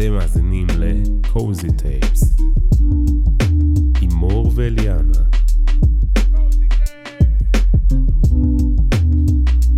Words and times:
אתם 0.00 0.12
מאזינים 0.12 0.66
ל-Cozy 0.78 1.66
Tapes 1.66 2.42
עם 4.00 4.10
מור 4.14 4.52
ואליאנה. 4.54 5.18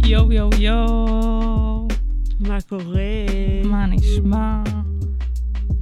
יואו 0.05 0.33
יואו 0.33 0.51
יואו, 0.59 1.89
מה 2.41 2.59
קורה? 2.69 3.03
מה 3.65 3.87
נשמע? 3.87 4.63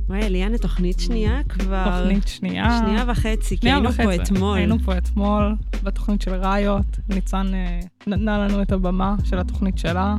וואי, 0.09 0.23
אליאנה, 0.23 0.59
תוכנית 0.59 1.01
שנייה 1.01 1.41
כבר. 1.49 2.01
תוכנית 2.01 2.29
שנייה. 2.29 2.81
שנייה 2.85 3.05
וחצי, 3.09 3.59
כי 3.59 3.71
היינו 3.71 3.89
וחצי. 3.89 4.03
פה 4.03 4.15
אתמול. 4.15 4.59
היינו 4.59 4.79
פה 4.79 4.99
אתמול 4.99 5.55
בתוכנית 5.83 6.23
של 6.23 6.35
ראיות. 6.35 6.99
ניצן 7.09 7.55
אה, 7.55 7.81
נתנה 8.07 8.39
לנו 8.39 8.63
את 8.63 8.73
הבמה 8.73 9.17
של 9.25 9.39
התוכנית 9.39 9.79
שלה. 9.79 10.17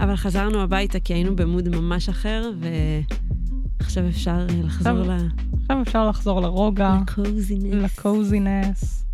אבל 0.00 0.16
חזרנו 0.16 0.60
הביתה 0.60 1.00
כי 1.00 1.14
היינו 1.14 1.36
במוד 1.36 1.68
ממש 1.68 2.08
אחר, 2.08 2.50
ועכשיו 3.80 4.08
אפשר 4.08 4.46
אה, 4.50 4.62
לחזור 4.64 4.98
עכשיו- 4.98 5.16
ל... 5.16 5.28
עכשיו 5.60 5.82
אפשר 5.82 6.08
לחזור 6.08 6.40
לרוגע, 6.40 6.98
לקוזינס. 7.02 7.64
לקוזינס. 7.74 9.04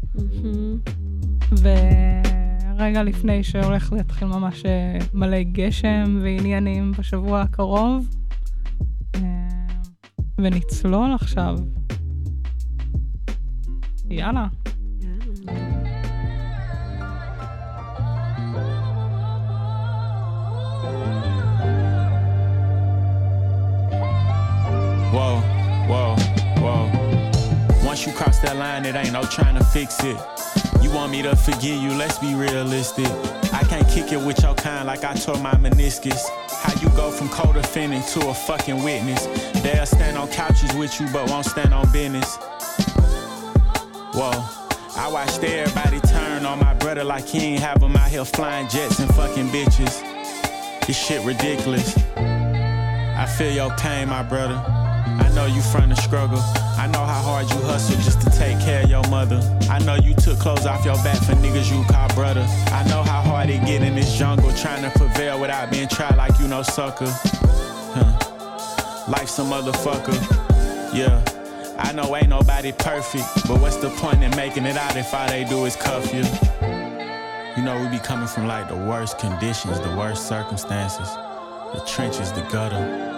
ורגע 1.52 3.02
לפני 3.02 3.44
שהולך 3.44 3.92
להתחיל 3.92 4.28
ממש 4.28 4.64
אה, 4.66 4.98
מלא 5.14 5.42
גשם 5.42 6.18
ועניינים 6.22 6.92
בשבוע 6.98 7.40
הקרוב. 7.40 8.08
אה, 9.14 9.20
ונצלול 10.38 11.14
עכשיו. 11.14 11.56
יאללה. 14.10 14.46
יאללה. 15.00 15.93
Whoa, 25.14 25.38
whoa, 25.86 26.16
whoa. 26.58 27.86
Once 27.86 28.04
you 28.04 28.12
cross 28.12 28.40
that 28.40 28.56
line, 28.56 28.84
it 28.84 28.96
ain't 28.96 29.12
no 29.12 29.22
trying 29.22 29.54
to 29.54 29.62
fix 29.62 30.02
it. 30.02 30.16
You 30.82 30.90
want 30.90 31.12
me 31.12 31.22
to 31.22 31.36
forgive 31.36 31.80
you, 31.80 31.90
let's 31.94 32.18
be 32.18 32.34
realistic. 32.34 33.06
I 33.52 33.62
can't 33.62 33.88
kick 33.88 34.10
it 34.10 34.20
with 34.20 34.42
your 34.42 34.56
kind 34.56 34.88
like 34.88 35.04
I 35.04 35.14
tore 35.14 35.38
my 35.38 35.54
meniscus. 35.54 36.20
How 36.50 36.72
you 36.82 36.88
go 36.96 37.12
from 37.12 37.28
co-defendant 37.28 38.08
to 38.08 38.28
a 38.28 38.34
fucking 38.34 38.82
witness? 38.82 39.26
They'll 39.62 39.86
stand 39.86 40.18
on 40.18 40.26
couches 40.32 40.74
with 40.74 41.00
you, 41.00 41.06
but 41.12 41.30
won't 41.30 41.46
stand 41.46 41.72
on 41.72 41.92
business. 41.92 42.36
Whoa, 44.14 44.32
I 44.96 45.08
watched 45.12 45.44
everybody 45.44 46.00
turn 46.00 46.44
on 46.44 46.58
my 46.58 46.74
brother 46.74 47.04
like 47.04 47.28
he 47.28 47.38
ain't 47.38 47.62
have 47.62 47.80
him 47.80 47.94
out 47.94 48.10
here 48.10 48.24
flying 48.24 48.66
jets 48.68 48.98
and 48.98 49.14
fucking 49.14 49.46
bitches. 49.50 50.02
This 50.88 50.98
shit 50.98 51.24
ridiculous. 51.24 51.96
I 52.16 53.26
feel 53.38 53.52
your 53.52 53.70
pain, 53.76 54.08
my 54.08 54.24
brother. 54.24 54.83
I 55.34 55.36
know 55.36 55.46
you 55.46 55.62
from 55.62 55.88
the 55.88 55.96
struggle. 55.96 56.38
I 56.78 56.86
know 56.86 57.04
how 57.04 57.20
hard 57.20 57.50
you 57.50 57.56
hustle 57.62 57.96
just 57.96 58.20
to 58.20 58.30
take 58.30 58.56
care 58.60 58.84
of 58.84 58.88
your 58.88 59.02
mother. 59.08 59.40
I 59.68 59.80
know 59.80 59.96
you 59.96 60.14
took 60.14 60.38
clothes 60.38 60.64
off 60.64 60.84
your 60.84 60.94
back 61.02 61.18
for 61.24 61.32
niggas 61.32 61.76
you 61.76 61.84
call 61.92 62.06
brother. 62.14 62.46
I 62.68 62.86
know 62.88 63.02
how 63.02 63.20
hard 63.20 63.50
it 63.50 63.66
get 63.66 63.82
in 63.82 63.96
this 63.96 64.16
jungle 64.16 64.52
trying 64.52 64.84
to 64.84 64.96
prevail 64.96 65.40
without 65.40 65.72
being 65.72 65.88
tried 65.88 66.14
like 66.14 66.38
you 66.38 66.46
no 66.46 66.62
sucker. 66.62 67.08
Huh. 67.08 69.06
Life's 69.08 69.36
a 69.40 69.42
motherfucker. 69.42 70.14
Yeah. 70.94 71.20
I 71.80 71.90
know 71.90 72.14
ain't 72.14 72.28
nobody 72.28 72.70
perfect, 72.70 73.26
but 73.48 73.60
what's 73.60 73.78
the 73.78 73.90
point 73.90 74.22
in 74.22 74.30
making 74.36 74.66
it 74.66 74.76
out 74.76 74.96
if 74.96 75.12
all 75.12 75.26
they 75.26 75.42
do 75.42 75.64
is 75.64 75.74
cuff 75.74 76.14
you? 76.14 76.22
You 77.56 77.64
know 77.64 77.76
we 77.82 77.88
be 77.88 77.98
coming 77.98 78.28
from 78.28 78.46
like 78.46 78.68
the 78.68 78.76
worst 78.76 79.18
conditions, 79.18 79.80
the 79.80 79.96
worst 79.96 80.28
circumstances, 80.28 81.08
the 81.74 81.84
trenches, 81.88 82.30
the 82.30 82.42
gutter. 82.52 83.13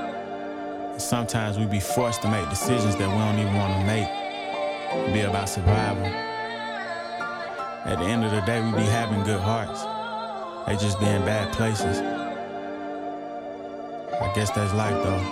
And 0.97 1.03
sometimes 1.03 1.59
we 1.59 1.67
be 1.67 1.79
forced 1.79 2.23
to 2.23 2.29
make 2.31 2.49
decisions 2.49 2.97
that 2.97 3.07
we 3.07 3.19
don't 3.19 3.39
even 3.39 3.53
want 3.53 3.71
to 3.75 3.85
make. 3.85 4.09
It 4.09 5.13
be 5.13 5.21
about 5.21 5.47
survival. 5.47 6.07
At 7.85 7.99
the 7.99 8.07
end 8.07 8.25
of 8.25 8.31
the 8.31 8.41
day, 8.41 8.65
we 8.65 8.73
be 8.73 8.87
having 8.87 9.23
good 9.23 9.43
hearts. 9.43 9.83
They 10.67 10.75
just 10.83 10.99
be 10.99 11.05
in 11.05 11.23
bad 11.27 11.53
places. 11.53 11.99
I 14.23 14.33
guess 14.35 14.51
that's 14.53 14.73
life 14.73 14.95
though. 15.05 15.23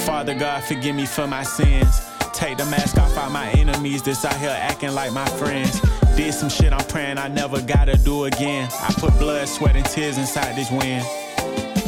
Father 0.00 0.34
God, 0.34 0.64
forgive 0.64 0.96
me 0.96 1.06
for 1.06 1.28
my 1.28 1.44
sins. 1.44 2.00
Take 2.32 2.58
the 2.58 2.66
mask 2.66 2.98
off 2.98 3.16
all 3.16 3.30
my 3.30 3.48
enemies 3.52 4.02
that's 4.02 4.24
out 4.24 4.36
here 4.38 4.50
acting 4.50 4.90
like 4.90 5.12
my 5.12 5.28
friends. 5.38 5.80
Did 6.16 6.34
some 6.34 6.48
shit 6.48 6.72
I'm 6.72 6.84
praying 6.86 7.16
I 7.16 7.28
never 7.28 7.62
gotta 7.62 7.96
do 7.96 8.24
again. 8.24 8.68
I 8.72 8.92
put 8.94 9.16
blood, 9.20 9.46
sweat, 9.46 9.76
and 9.76 9.86
tears 9.86 10.18
inside 10.18 10.56
this 10.56 10.72
wind. 10.72 11.06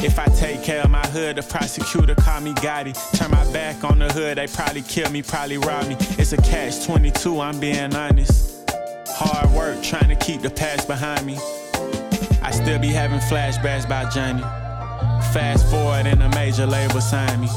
If 0.03 0.17
I 0.17 0.25
take 0.25 0.63
care 0.63 0.81
of 0.81 0.89
my 0.89 1.05
hood, 1.07 1.35
the 1.35 1.43
prosecutor 1.43 2.15
call 2.15 2.41
me 2.41 2.53
Gotti. 2.53 2.93
Turn 3.17 3.29
my 3.29 3.51
back 3.53 3.83
on 3.83 3.99
the 3.99 4.11
hood, 4.11 4.39
they 4.39 4.47
probably 4.47 4.81
kill 4.81 5.11
me, 5.11 5.21
probably 5.21 5.57
rob 5.57 5.87
me. 5.87 5.95
It's 6.17 6.33
a 6.33 6.37
catch 6.37 6.85
22, 6.85 7.39
I'm 7.39 7.59
being 7.59 7.95
honest. 7.95 8.67
Hard 9.07 9.51
work 9.51 9.83
trying 9.83 10.09
to 10.09 10.15
keep 10.15 10.41
the 10.41 10.49
past 10.49 10.87
behind 10.87 11.25
me. 11.27 11.37
I 12.41 12.49
still 12.49 12.79
be 12.79 12.87
having 12.87 13.19
flashbacks 13.19 13.85
about 13.85 14.11
Johnny. 14.11 14.41
Fast 15.33 15.69
forward 15.69 16.07
and 16.07 16.23
a 16.23 16.29
major 16.29 16.65
label 16.65 16.99
signed 16.99 17.39
me. 17.39 17.47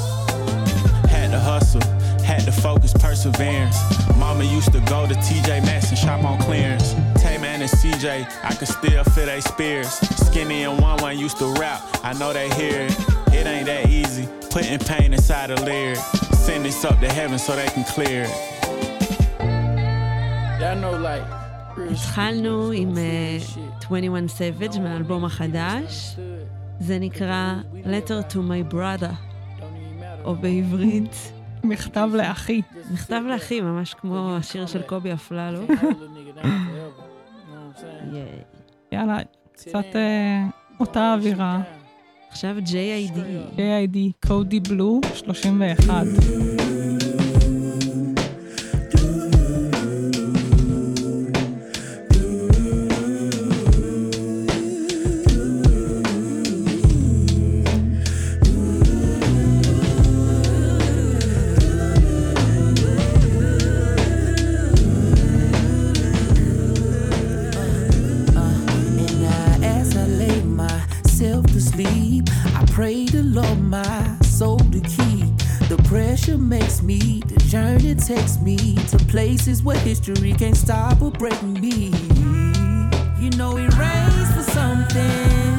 Had 1.09 1.31
to 1.31 1.41
hustle, 1.41 1.81
had 2.24 2.42
to 2.46 2.52
focus, 2.52 2.94
perseverance. 2.94 3.78
Mama 4.18 4.44
used 4.44 4.72
to 4.74 4.80
go 4.82 5.08
to 5.08 5.14
TJ 5.16 5.66
Maxx 5.66 5.90
and 5.90 5.98
shop 5.98 6.24
on 6.24 6.40
clearance. 6.40 6.94
Tay-Man 7.22 7.62
and 7.62 7.70
CJ, 7.70 8.28
I 8.44 8.54
could 8.56 8.68
still 8.68 9.04
feel 9.04 9.26
they 9.26 9.42
spears. 9.42 9.90
Skinny 10.28 10.64
and 10.64 10.82
one 10.82 10.98
one 11.02 11.18
used 11.18 11.38
to 11.40 11.48
rap, 11.54 11.82
I 12.04 12.14
know 12.14 12.34
they 12.34 12.50
hear 12.52 12.82
it. 12.82 12.96
It 13.34 13.46
ain't 13.46 13.66
that 13.68 13.90
easy, 13.90 14.28
putting 14.50 14.80
pain 14.80 15.14
inside 15.14 15.52
a 15.52 15.56
lyric. 15.64 15.98
Send 16.46 16.66
this 16.66 16.84
up 16.84 17.00
to 17.00 17.10
heaven 17.12 17.38
so 17.40 17.56
they 17.56 17.68
can 17.68 17.84
clear 17.84 18.24
it. 18.28 18.60
Y'all 20.60 20.76
know 20.76 20.98
like 20.98 21.24
real 21.78 21.92
התחלנו 21.92 22.72
shit, 22.74 22.78
עם 22.82 22.94
real 22.94 22.98
אה, 22.98 23.38
shit. 23.40 23.86
21 23.86 24.30
Savage 24.30 24.80
מהאלבום 24.80 25.26
החדש. 25.26 26.16
זה 26.80 27.00
נקרא 27.00 27.56
Letter 27.86 28.34
to 28.34 28.38
my 28.38 28.74
brother, 28.74 29.14
או 30.24 30.36
בעברית, 30.36 31.32
מכתב 31.65 32.11
לאחי. 32.15 32.63
מכתב 32.93 33.23
לאחי, 33.29 33.61
ממש 33.61 33.95
כמו 33.95 34.37
השיר 34.37 34.67
של 34.67 34.83
קובי 34.83 35.13
אפללו. 35.13 35.67
יאללה, 38.93 39.19
קצת 39.53 39.85
אה, 39.95 40.47
אותה 40.81 41.15
אווירה. 41.15 41.61
עכשיו 42.31 42.57
JID. 42.67 43.19
JID 43.57 44.27
קודי 44.27 44.61
בלו 44.61 45.01
31. 45.15 46.05
Takes 78.07 78.39
me 78.39 78.75
to 78.89 78.99
places 79.09 79.63
where 79.63 79.79
history 79.79 80.35
can't 80.35 80.57
stop 80.57 81.01
or 81.01 81.11
break 81.11 81.43
me. 81.43 81.91
You 83.19 83.31
know 83.39 83.57
it 83.57 83.75
rains 83.79 84.35
for 84.35 84.43
something. 84.43 85.55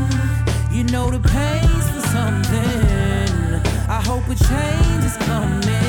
You 0.72 0.84
know 0.84 1.10
the 1.10 1.20
pain's 1.28 1.90
for 1.90 2.08
something. 2.10 3.62
I 3.90 4.00
hope 4.06 4.28
a 4.28 4.36
change 4.36 5.06
is 5.06 5.18
coming. 5.26 5.85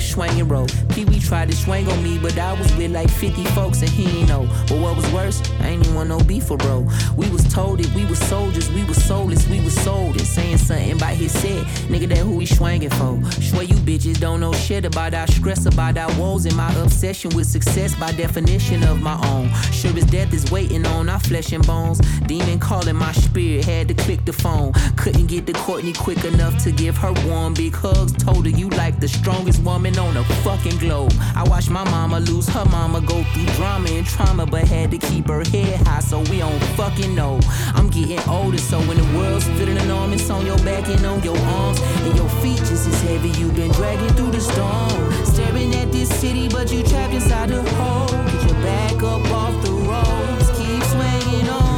A 0.00 0.02
nigga 0.02 0.50
roll. 0.50 0.66
Pee 0.94 1.04
Wee 1.04 1.20
tried 1.20 1.50
to 1.50 1.56
swing 1.56 1.88
on 1.88 2.02
me, 2.02 2.18
but 2.18 2.36
I 2.38 2.52
was 2.54 2.74
with 2.76 2.90
like 2.90 3.10
50 3.10 3.44
folks 3.56 3.80
and 3.80 3.90
he 3.90 4.20
ain't 4.20 4.28
know. 4.28 4.48
But 4.68 4.78
what 4.80 4.96
was 4.96 5.10
worse, 5.12 5.40
I 5.60 5.68
ain't 5.68 5.82
even 5.84 5.94
want 5.94 6.08
no 6.08 6.20
beef 6.20 6.44
for 6.44 6.56
bro. 6.56 6.88
We 7.16 7.28
was 7.30 7.44
told 7.52 7.80
it, 7.80 7.92
we 7.94 8.04
was 8.06 8.18
soldiers, 8.18 8.70
we 8.70 8.84
was 8.84 9.02
soulless, 9.04 9.46
we 9.48 9.60
was 9.62 9.74
sold 9.74 10.16
it. 10.16 10.26
Saying 10.50 10.58
something 10.58 10.92
about 10.96 11.14
his 11.14 11.30
set, 11.30 11.64
nigga, 11.86 12.08
that 12.08 12.18
who 12.18 12.40
he 12.40 12.46
swinging 12.46 12.90
for. 12.90 13.22
Swear 13.40 13.62
you 13.62 13.76
bitches 13.76 14.18
don't 14.18 14.40
know 14.40 14.52
shit 14.52 14.84
about 14.84 15.14
our 15.14 15.28
stress, 15.28 15.64
about 15.66 15.96
our 15.96 16.12
woes, 16.18 16.44
and 16.44 16.56
my 16.56 16.74
obsession 16.74 17.30
with 17.36 17.46
success 17.46 17.94
by 17.94 18.10
definition 18.10 18.82
of 18.82 19.00
my 19.00 19.14
own. 19.28 19.48
Sure 19.70 19.96
as 19.96 20.04
death 20.06 20.34
is 20.34 20.50
waiting 20.50 20.84
on 20.86 21.08
our 21.08 21.20
flesh 21.20 21.52
and 21.52 21.64
bones. 21.68 22.00
Demon 22.26 22.58
calling 22.58 22.96
my 22.96 23.12
spirit, 23.12 23.64
had 23.64 23.86
to 23.88 23.94
click 23.94 24.24
the 24.24 24.32
phone. 24.32 24.72
Couldn't 24.96 25.26
get 25.26 25.46
to 25.46 25.52
Courtney 25.52 25.92
quick 25.92 26.24
enough 26.24 26.60
to 26.64 26.72
give 26.72 26.96
her 26.96 27.12
warm 27.28 27.54
big 27.54 27.72
hugs. 27.72 28.12
Told 28.12 28.44
her 28.46 28.50
you 28.50 28.70
like 28.70 28.98
the 28.98 29.06
strongest 29.06 29.62
woman 29.62 29.96
on 30.00 30.14
the 30.14 30.24
fucking 30.42 30.78
globe. 30.78 31.12
I 31.36 31.44
watched 31.48 31.70
my 31.70 31.84
mama 31.84 32.18
lose 32.18 32.48
her 32.48 32.64
mama, 32.64 33.00
go 33.00 33.22
through 33.22 33.46
drama 33.54 33.88
and 33.90 34.04
trauma, 34.04 34.46
but 34.46 34.66
had 34.66 34.90
to 34.90 34.98
keep 34.98 35.28
her 35.28 35.44
head 35.44 35.86
high 35.86 36.00
so 36.00 36.18
we 36.22 36.38
don't 36.38 36.60
fucking 36.74 37.14
know. 37.14 37.38
I'm 37.74 37.88
getting 37.88 38.20
older, 38.28 38.58
so 38.58 38.80
when 38.80 38.96
the 38.96 39.16
world's 39.16 39.46
feeling 39.50 39.76
enormous 39.76 40.28
on 40.28 40.46
your 40.50 40.64
back 40.64 40.88
and 40.88 41.06
on 41.06 41.22
your 41.22 41.38
arms, 41.58 41.80
and 42.06 42.16
your 42.16 42.28
just 42.70 42.88
as 42.88 43.02
heavy, 43.02 43.30
you've 43.38 43.54
been 43.54 43.72
dragging 43.72 44.12
through 44.16 44.32
the 44.32 44.40
storm. 44.40 45.00
Staring 45.24 45.72
at 45.80 45.88
this 45.92 46.08
city, 46.20 46.48
but 46.48 46.66
you 46.72 46.82
trapped 46.82 47.14
inside 47.14 47.48
the 47.50 47.62
hole. 47.78 48.08
Get 48.30 48.42
your 48.48 48.60
back 48.70 48.98
up 49.12 49.24
off 49.40 49.54
the 49.64 49.72
roads, 49.90 50.48
keep 50.58 50.82
swinging 50.92 51.48
on. 51.48 51.70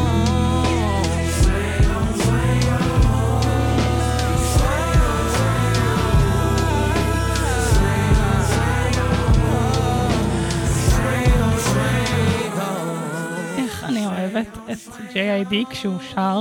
אני 13.84 14.06
אוהבת 14.06 14.46
את 14.72 14.78
J.I.D 15.12 15.54
כשהוא 15.70 15.98
שר, 16.14 16.40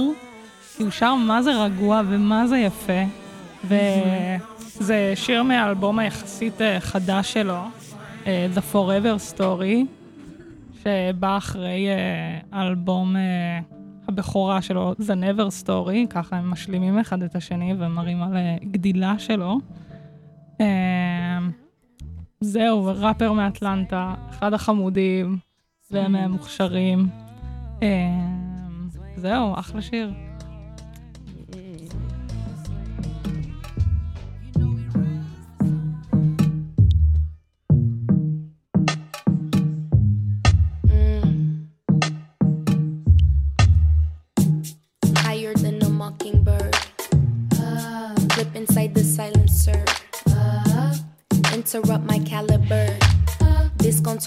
כי 0.81 0.85
הוא 0.85 0.91
שר 0.91 1.15
מה 1.15 1.41
זה 1.41 1.63
רגוע 1.63 2.01
ומה 2.09 2.47
זה 2.47 2.57
יפה, 2.57 3.01
וזה 3.63 5.13
שיר 5.15 5.43
מהאלבום 5.43 5.99
היחסית 5.99 6.61
אה, 6.61 6.79
חדש 6.79 7.33
שלו, 7.33 7.59
אה, 8.27 8.47
The 8.55 8.73
Forever 8.73 9.37
Story, 9.37 9.85
שבא 10.83 11.37
אחרי 11.37 11.87
אה, 11.89 12.39
האלבום 12.51 13.15
אה, 13.15 13.21
הבכורה 14.07 14.61
שלו, 14.61 14.93
The 14.99 15.13
Never 15.13 15.65
Story, 15.65 16.07
ככה 16.09 16.35
הם 16.35 16.51
משלימים 16.51 16.99
אחד 16.99 17.23
את 17.23 17.35
השני 17.35 17.73
ומראים 17.79 18.23
על 18.23 18.37
גדילה 18.63 19.19
שלו. 19.19 19.59
זהו, 22.39 22.85
ראפר 22.85 23.33
מאטלנטה, 23.33 24.13
אחד 24.29 24.53
החמודים 24.53 25.37
ומהמוכשרים. 25.91 27.07
אה, 27.83 27.87
זהו, 29.15 29.53
אחלה 29.59 29.81
שיר. 29.81 30.13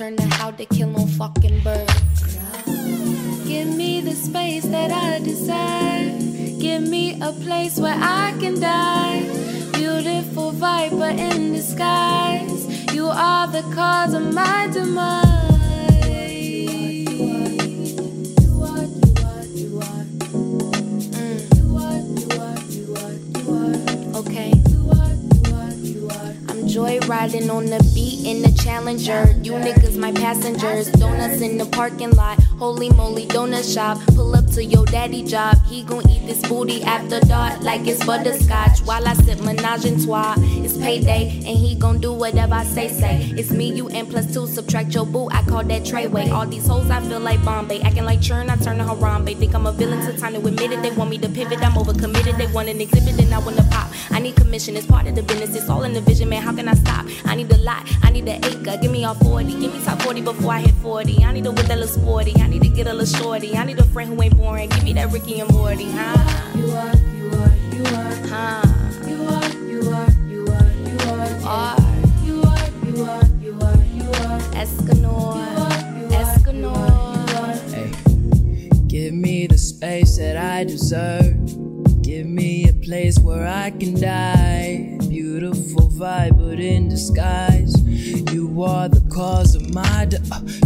To 0.04 0.22
how 0.34 0.50
to 0.50 0.66
kill 0.66 0.90
no 0.90 1.06
fucking 1.06 1.62
bird. 1.62 1.88
Give 3.46 3.66
me 3.74 4.02
the 4.02 4.12
space 4.14 4.66
that 4.66 4.90
I 4.90 5.18
desire. 5.24 6.18
Give 6.60 6.82
me 6.82 7.18
a 7.22 7.32
place 7.32 7.78
where 7.78 7.96
I 7.98 8.36
can 8.38 8.60
die. 8.60 9.22
Beautiful 9.72 10.50
viper 10.50 11.06
in 11.06 11.54
disguise. 11.54 12.92
You 12.92 13.06
are 13.06 13.46
the 13.46 13.62
cause 13.74 14.12
of 14.12 14.34
my 14.34 14.68
demise. 14.70 15.53
I'm 26.76 27.50
on 27.50 27.67
the 27.67 27.79
beat 27.94 28.26
in 28.26 28.43
the 28.43 28.50
Challenger. 28.61 29.32
You 29.43 29.53
niggas 29.53 29.97
my 29.97 30.11
passengers. 30.11 30.91
Donuts 30.91 31.41
in 31.41 31.56
the 31.56 31.67
parking 31.67 32.11
lot. 32.17 32.43
Holy 32.59 32.91
moly, 32.91 33.26
donut 33.26 33.73
shop. 33.73 33.99
Pull 34.17 34.35
up 34.35 34.47
to 34.53 34.65
your 34.65 34.85
daddy 34.87 35.23
job. 35.23 35.56
He 35.67 35.85
gon' 35.85 36.09
eat 36.11 36.26
this 36.26 36.43
booty 36.49 36.82
after 36.82 37.21
dark 37.21 37.61
like 37.61 37.87
it's 37.87 38.05
butterscotch. 38.05 38.81
While 38.81 39.06
I 39.06 39.15
sip 39.15 39.41
menage 39.43 39.85
a 39.85 40.05
trois. 40.05 40.35
It's 40.38 40.76
payday 40.76 41.37
and 41.47 41.56
he 41.56 41.76
gon' 41.76 42.00
do 42.00 42.12
whatever 42.12 42.55
I 42.55 42.65
say. 42.65 42.88
Say 42.88 43.32
it's 43.37 43.53
me, 43.53 43.73
you, 43.73 43.88
and 43.91 44.11
plus 44.11 44.35
two. 44.35 44.49
Subtract 44.49 44.94
your 44.94 45.06
boo. 45.06 45.29
I 45.31 45.43
call 45.43 45.62
that 45.62 45.82
treyway. 45.82 46.32
All 46.32 46.47
these 46.47 46.67
hoes 46.67 46.91
I 46.91 47.00
feel 47.03 47.21
like 47.21 47.44
Bombay. 47.44 47.82
Acting 47.82 48.05
like 48.05 48.21
churn, 48.21 48.50
I 48.50 48.56
turn 48.56 48.79
to 48.79 48.85
Harambe. 48.85 49.38
Think 49.38 49.55
I'm 49.55 49.67
a 49.67 49.73
villain 49.73 50.05
to 50.06 50.19
time 50.19 50.32
to 50.32 50.44
admit 50.44 50.73
it. 50.73 50.82
They 50.82 50.91
want 50.91 51.11
me 51.11 51.19
to 51.19 51.29
pivot. 51.29 51.62
I'm 51.62 51.75
overcommitted. 51.75 52.37
They 52.37 52.49
want 52.49 52.69
an 52.69 52.81
exhibit 52.81 53.21
and 53.21 53.32
I 53.32 53.38
wanna 53.38 53.62
pop. 53.71 53.93
I 54.11 54.19
need 54.19 54.35
commission. 54.35 54.76
It's 54.76 54.87
part 54.87 55.06
of 55.06 55.15
the 55.15 55.23
business. 55.23 55.55
It's 55.55 55.69
all 55.69 55.85
in 55.85 55.93
the 55.93 56.00
vision, 56.00 56.29
man. 56.29 56.43
How 56.43 56.53
can 56.53 56.63
I 56.69 56.75
stop? 56.75 57.06
I 57.25 57.34
need 57.34 57.50
a 57.52 57.58
lot. 57.58 57.82
I 58.02 58.11
need 58.11 58.28
an 58.28 58.44
acre. 58.44 58.76
Give 58.81 58.90
me 58.90 59.05
all 59.05 59.14
40. 59.14 59.44
Give 59.61 59.73
me 59.73 59.85
top 59.85 60.00
40 60.02 60.21
before 60.23 60.52
I 60.52 60.61
hit 60.61 60.75
40. 60.76 61.25
I 61.25 61.33
need 61.33 61.47
a 61.47 61.52
whip 61.52 61.66
that 61.66 61.78
looks 61.78 61.92
sporty. 61.92 62.35
I 62.40 62.49
need 62.49 62.62
to 62.62 62.68
get 62.68 62.87
a 62.87 62.92
little 62.92 63.21
shorty. 63.21 63.56
I 63.56 63.64
need 63.64 63.78
a 63.78 63.85
friend 63.85 64.11
who 64.11 64.23
ain't 64.23 64.37
boring. 64.37 64.68
Give 64.71 64.85
me 64.85 64.92
that 64.94 65.12
Ricky 65.12 65.40
and 65.40 65.50
Morty, 65.52 65.90
huh? 65.90 66.52
You 66.56 66.71
are, 66.71 66.97
you 67.16 67.30
are, 67.33 67.54
you 67.75 67.85
are, 67.85 68.14
huh? 68.28 68.62
You 69.06 69.25
are, 69.26 69.50
you 69.68 69.80
are, 69.92 70.11
you 70.28 70.47
are, 70.52 70.73
you 70.87 70.99
are, 71.11 71.30
are. 71.44 71.76
You 72.25 72.42
are, 72.42 72.68
you 72.85 73.04
are, 73.04 73.25
you 73.42 73.59
are, 73.61 73.80
you 73.94 74.09
are. 74.25 74.40
Escanor, 74.54 75.35
Escanor. 76.11 77.54
Hey, 77.73 78.71
give 78.87 79.12
me 79.14 79.47
the 79.47 79.59
space 79.59 80.16
that 80.18 80.37
I 80.37 80.64
deserve. 80.64 81.35
Give 82.02 82.26
me 82.26 82.68
a 82.68 82.73
place 82.73 83.18
where 83.18 83.47
I 83.47 83.71
can 83.71 84.00
die. 84.00 84.93
Beautiful 85.35 85.88
vibe, 85.88 86.38
but 86.38 86.61
in 86.61 86.88
disguise. 86.88 87.75
You 88.33 88.62
are 88.62 88.88
the 88.88 89.03
cause 89.12 89.57
of 89.57 89.75
my 89.75 90.05
do. 90.05 90.19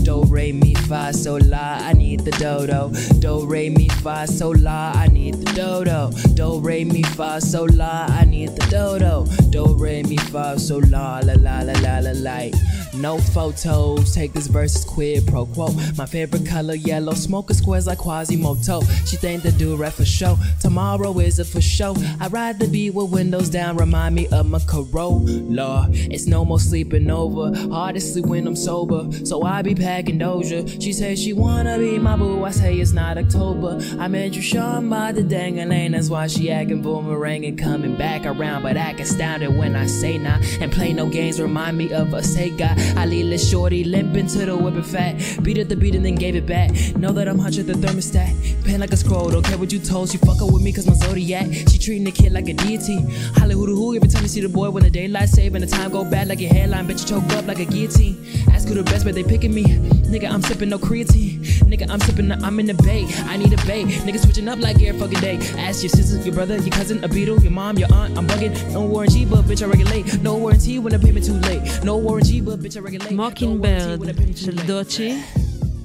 Do 0.03 0.25
re 0.25 0.53
mi 0.53 0.75
fa 0.75 1.11
so 1.15 1.37
la. 1.37 1.79
I 1.81 1.95
need 1.95 2.21
the 2.21 2.33
dodo. 2.33 2.93
Do 3.19 3.47
re 3.47 3.71
mi 3.71 3.89
fa 3.89 4.27
so 4.27 4.51
la. 4.51 4.93
I 4.95 5.07
need 5.07 5.37
the 5.37 5.51
dodo. 5.55 6.11
Do 6.35 6.61
re 6.61 6.85
mi 6.85 7.03
fa 7.03 7.41
so 7.41 7.65
la. 7.65 8.09
I 8.11 8.27
need 8.27 8.51
the 8.57 8.67
dodo. 8.67 9.25
Do 9.49 9.75
re 9.75 10.03
mi 10.03 10.19
fa 10.19 10.59
so 10.59 10.81
la 10.81 11.21
la 11.21 11.33
la 11.33 11.63
la 11.63 11.73
la 11.73 12.01
la 12.01 12.13
like. 12.13 12.55
No 12.99 13.19
photos, 13.19 14.13
take 14.13 14.33
this 14.33 14.49
verse 14.49 14.75
as 14.75 14.85
quid 14.85 15.27
pro 15.29 15.47
quo. 15.47 15.69
My 15.97 16.05
favorite 16.05 16.45
color 16.45 16.75
yellow, 16.75 17.15
smoking 17.15 17.55
squares 17.55 17.87
like 17.87 17.99
Quasimoto. 17.99 18.83
She 19.09 19.17
think 19.17 19.45
the 19.45 19.53
do 19.53 19.77
rap 19.77 19.93
for 19.93 20.05
show. 20.05 20.37
Tomorrow 20.61 21.17
is 21.21 21.39
a 21.39 21.45
for 21.45 21.61
show. 21.61 21.95
I 22.21 22.27
ride 22.27 22.59
the 22.59 22.67
beat 22.67 22.91
with 22.91 23.11
windows 23.11 23.51
down, 23.51 23.77
remind 23.77 24.17
me 24.17 24.27
of 24.29 24.47
my 24.47 24.59
Corolla. 24.59 25.89
It's 25.93 26.27
no 26.27 26.45
more 26.45 26.59
sleeping 26.59 27.09
over, 27.09 27.55
sleep 28.01 28.27
when 28.27 28.49
I'm 28.49 28.57
sober. 28.57 29.09
So 29.25 29.45
I 29.45 29.63
be 29.63 29.77
packing 29.77 30.19
Doja. 30.19 30.83
She 30.83 30.93
say 30.93 31.15
she 31.15 31.33
wanna 31.33 31.79
be 31.79 31.99
my 31.99 32.17
boo. 32.17 32.45
I 32.45 32.51
say 32.51 32.77
it's 32.79 32.93
not 32.93 33.17
October. 33.17 33.79
I 33.99 34.09
met 34.09 34.35
you 34.35 34.43
Sean 34.43 34.89
by 34.89 35.13
the 35.13 35.23
dang 35.23 35.57
lane. 35.57 35.93
That's 35.93 36.09
why 36.09 36.27
she 36.27 36.51
acting 36.51 36.83
boomerang 36.83 37.45
and 37.45 37.57
coming 37.59 37.97
back 37.97 38.27
around. 38.27 38.63
But 38.63 38.77
act 38.77 38.99
astounded 38.99 39.57
when 39.57 39.77
I 39.77 39.87
say 39.87 40.19
nah. 40.19 40.41
And 40.61 40.73
play 40.73 40.93
no 40.93 41.07
games, 41.09 41.41
remind 41.41 41.79
me 41.79 41.93
of 41.93 42.13
a 42.13 42.21
Sega. 42.21 42.88
I 42.97 43.07
leave 43.07 43.33
a 43.33 43.39
shorty 43.39 43.85
limping 43.85 44.27
to 44.29 44.47
the 44.47 44.57
whipping 44.57 44.83
fat. 44.83 45.43
Beat 45.43 45.59
at 45.59 45.69
the 45.69 45.77
beat 45.77 45.95
and 45.95 46.05
then 46.05 46.15
gave 46.15 46.37
it 46.37 46.47
back. 46.47 46.71
Know 46.97 47.13
that 47.13 47.29
I'm 47.29 47.41
at 47.41 47.53
the 47.53 47.73
thermostat. 47.73 48.65
Pen 48.65 48.81
like 48.81 48.93
a 48.93 48.97
scroll, 48.97 49.31
don't 49.31 49.45
care 49.45 49.59
what 49.59 49.73
you 49.73 49.79
told. 49.79 50.11
She 50.11 50.19
fucking 50.19 50.53
with 50.53 50.63
me 50.63 50.73
cause 50.73 50.87
my 50.87 50.95
zodiac. 50.95 51.47
She 51.69 51.79
treating 51.79 52.05
the 52.05 52.13
kid 52.13 52.33
like 52.33 52.49
a 52.49 52.55
deity. 52.55 52.99
Hollywood 53.37 53.69
who 53.69 53.97
every 53.97 54.09
time 54.09 54.23
you 54.23 54.29
see 54.29 54.41
the 54.41 54.49
boy 54.49 54.71
when 54.71 54.83
the 54.83 54.91
daylight 54.91 55.29
save 55.29 55.55
and 55.55 55.63
the 55.63 55.69
time 55.69 55.91
go 55.91 56.05
bad 56.05 56.29
like 56.29 56.41
your 56.41 56.53
hairline. 56.53 56.87
Bet 56.87 57.01
you 57.01 57.07
choke 57.07 57.31
up 57.33 57.47
like 57.47 57.59
a 57.59 57.65
guillotine. 57.65 58.17
Ask 58.53 58.69
who 58.69 58.75
the 58.75 58.83
best, 58.83 59.05
but 59.05 59.15
they 59.15 59.23
picking 59.23 59.55
me. 59.55 59.65
Nigga, 59.65 60.31
I'm 60.31 60.43
sipping 60.43 60.71
no 60.71 60.79
creatine. 60.79 61.41
Nigga, 61.69 61.91
I'm 61.91 62.01
sipping, 62.01 62.33
I'm 62.33 62.59
in 62.61 62.67
the 62.67 62.75
bay. 62.75 63.07
I 63.25 63.37
need 63.37 63.53
a 63.53 63.67
bay. 63.67 63.85
Nigga 63.85 64.19
switching 64.19 64.49
up 64.49 64.59
like 64.59 64.81
every 64.83 64.99
fucking 64.99 65.21
day. 65.21 65.37
Ask 65.59 65.83
your 65.83 65.91
sister, 65.91 66.21
your 66.23 66.35
brother, 66.35 66.57
your 66.57 66.71
cousin, 66.71 67.03
a 67.05 67.09
beetle, 67.09 67.41
your 67.43 67.53
mom, 67.53 67.79
your 67.79 67.93
aunt. 67.93 68.17
I'm 68.17 68.27
bugging. 68.27 68.73
No 68.73 68.87
warranty, 68.87 69.25
but 69.25 69.45
bitch, 69.45 69.63
I 69.63 69.67
regulate. 69.67 70.23
No 70.23 70.37
warranty 70.37 70.79
when 70.79 70.93
the 70.93 70.99
payment 70.99 71.27
too 71.27 71.35
late. 71.35 71.85
No 71.85 71.97
warranty, 71.97 72.41
but 72.41 72.61
bitch, 72.61 72.77
I 72.77 72.78
Mockingbird 73.17 74.01
של 74.37 74.57
דוצ'י. 74.67 75.23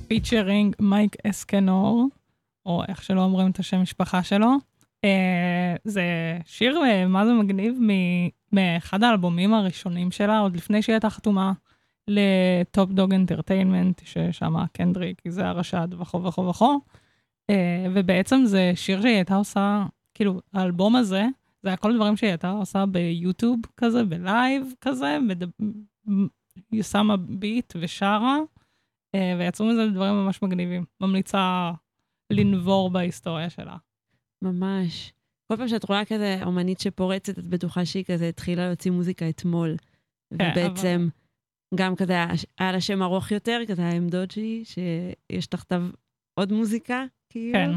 featuring 0.07 0.75
מייק 0.79 1.15
אסקנור. 1.27 2.07
או 2.65 2.83
איך 2.87 3.03
שלא 3.03 3.21
אומרים 3.21 3.51
את 3.51 3.59
השם 3.59 3.81
משפחה 3.81 4.23
שלו. 4.23 4.51
אה, 5.03 5.75
זה 5.83 6.03
שיר, 6.45 6.83
אה, 6.85 7.07
מה 7.07 7.25
זה 7.25 7.33
מגניב, 7.33 7.75
מאחד 8.51 9.03
האלבומים 9.03 9.53
הראשונים 9.53 10.11
שלה, 10.11 10.39
עוד 10.39 10.55
לפני 10.55 10.81
שהיא 10.81 10.93
הייתה 10.93 11.09
חתומה 11.09 11.53
ל-Top 12.07 12.89
Dawg 12.89 13.13
Entertainment, 13.13 14.01
ששם 14.05 14.53
קנדריק, 14.73 15.21
אייזאה 15.27 15.47
רשאד 15.47 15.87
וכו' 15.99 16.23
וכו' 16.23 16.47
וכו'. 16.47 16.79
אה, 17.49 17.85
ובעצם 17.93 18.41
זה 18.45 18.71
שיר 18.75 19.01
שהיא 19.01 19.15
הייתה 19.15 19.35
עושה, 19.35 19.85
כאילו, 20.13 20.41
האלבום 20.53 20.95
הזה, 20.95 21.25
זה 21.63 21.69
היה 21.69 21.77
כל 21.77 21.95
דברים 21.95 22.17
שהיא 22.17 22.29
הייתה 22.29 22.49
עושה 22.49 22.85
ביוטיוב 22.85 23.59
כזה, 23.77 24.03
ב-live 24.03 24.73
כזה, 24.81 25.17
מדב... 25.21 25.49
היא 26.71 26.83
שמה 26.83 27.17
ביט 27.17 27.73
ושרה, 27.79 28.39
אה, 29.15 29.35
ויצאו 29.39 29.65
מזה 29.65 29.87
דברים 29.87 30.13
ממש 30.13 30.41
מגניבים. 30.41 30.85
ממליצה 31.01 31.71
לנבור 32.33 32.89
בהיסטוריה 32.89 33.49
שלה. 33.49 33.77
ממש. 34.41 35.13
כל 35.51 35.57
פעם 35.57 35.67
שאת 35.67 35.89
רואה 35.89 36.05
כזה 36.05 36.39
אומנית 36.45 36.79
שפורצת, 36.79 37.39
את 37.39 37.47
בטוחה 37.47 37.85
שהיא 37.85 38.03
כזה 38.03 38.29
התחילה 38.29 38.67
להוציא 38.67 38.91
מוזיקה 38.91 39.29
אתמול. 39.29 39.75
כן, 40.37 40.51
ובעצם, 40.51 41.07
גם 41.75 41.95
כזה 41.95 42.13
היה 42.59 42.71
לה 42.71 42.81
שם 42.81 43.01
ארוך 43.01 43.31
יותר, 43.31 43.61
כזה 43.67 43.81
היה 43.81 43.95
עם 43.95 44.07
דודג'י, 44.09 44.63
שיש 44.65 45.47
תחתיו 45.47 45.87
עוד 46.39 46.51
מוזיקה, 46.51 47.05
כאילו. 47.29 47.53
כן. 47.53 47.71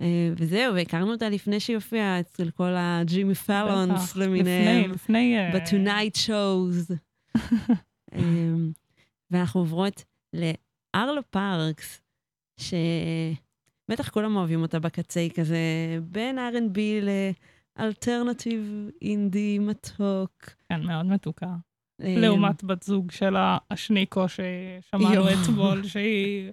אה, 0.00 0.30
וזהו, 0.36 0.74
והכרנו 0.74 1.12
אותה 1.12 1.28
לפני 1.28 1.60
שהיא 1.60 1.76
הופיעה 1.76 2.20
אצל 2.20 2.50
כל 2.50 2.74
הג'ימי 2.76 3.34
פלונס. 3.34 4.16
למיניהם. 4.16 4.90
לפני, 4.90 4.94
לפני... 4.94 5.38
אה, 5.38 5.58
ב-Tonight 5.58 6.16
Shows. 6.16 6.94
אמ, 8.14 8.72
ואנחנו 9.30 9.60
עוברות 9.60 10.04
לארלו 10.32 11.22
פארקס, 11.30 12.00
שבטח 12.60 14.08
כולם 14.10 14.36
אוהבים 14.36 14.62
אותה 14.62 14.78
בקצה, 14.78 15.20
היא 15.20 15.30
כזה 15.30 15.58
בין 16.02 16.38
R&B 16.38 16.78
לאלטרנטיב 17.78 18.90
אינדי 19.02 19.58
מתוק. 19.58 20.50
כן, 20.68 20.82
מאוד 20.82 21.06
מתוקה. 21.06 21.54
אמ, 22.02 22.18
לעומת 22.18 22.64
בת 22.64 22.82
זוג 22.82 23.10
שלה, 23.10 23.58
אשניקו, 23.70 24.24
ששמענו. 24.28 25.24
אתמול, 25.42 25.86
שהיא 25.86 26.50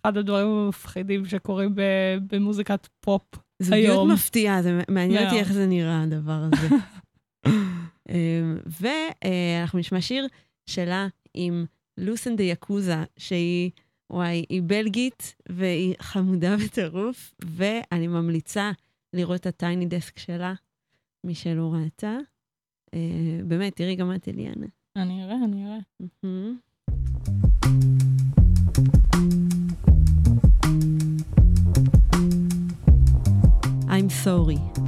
אחד 0.00 0.16
הדברים 0.16 0.48
המפחידים 0.48 1.26
שקורים 1.26 1.74
במוזיקת 2.30 2.88
פופ 3.00 3.22
זוגיות 3.62 3.84
היום. 3.84 4.12
מפתיעה, 4.12 4.62
זה 4.62 4.80
מעניין 4.88 5.24
אותי. 5.24 5.38
איך 5.38 5.52
זה 5.52 5.66
נראה, 5.66 6.02
הדבר 6.02 6.42
הזה. 6.52 6.68
אמ, 8.08 8.58
ואנחנו 8.80 9.78
נשמע 9.78 10.00
שיר 10.00 10.26
שלה 10.72 11.06
עם 11.34 11.64
לוסן 11.98 12.36
דה 12.36 12.42
יקוזה, 12.42 13.04
שהיא, 13.16 13.70
וואי, 14.10 14.44
היא 14.48 14.62
בלגית 14.66 15.34
והיא 15.48 15.94
חמודה 16.00 16.56
בטירוף, 16.64 17.34
ואני 17.44 18.06
ממליצה 18.06 18.72
לראות 19.12 19.40
את 19.40 19.46
הטייני 19.46 19.86
דסק 19.86 20.18
שלה, 20.18 20.54
מי 21.24 21.34
שלא 21.34 21.74
ראתה. 21.74 22.18
אה, 22.94 23.40
באמת, 23.44 23.76
תראי 23.76 23.94
גם 23.94 24.14
את 24.14 24.28
אליאנה. 24.28 24.66
אני 24.96 25.24
אראה, 25.24 25.36
אני 25.44 25.66
אראה. 25.66 25.78
מהמם. 26.22 26.58
I'm 33.88 34.08
sorry. 34.24 34.81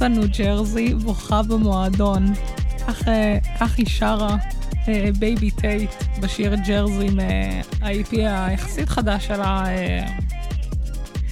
באמצע 0.00 0.08
ניו 0.08 0.28
ג'רזי, 0.38 0.94
בוכה 0.94 1.42
במועדון. 1.42 2.34
כך, 2.86 3.02
כך 3.60 3.76
היא 3.76 3.86
שרה 3.88 4.36
אה, 4.88 5.08
בייבי 5.18 5.50
טייט 5.50 5.90
בשיר 6.20 6.54
Jersey 6.54 7.08
מה-EP 7.08 8.16
היחסית 8.16 8.88
חדש 8.88 9.26
שלה, 9.26 9.64
אה, 9.66 10.06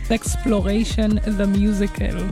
Sexploration 0.09 1.19
the 1.25 1.57
Musical. 1.57 2.23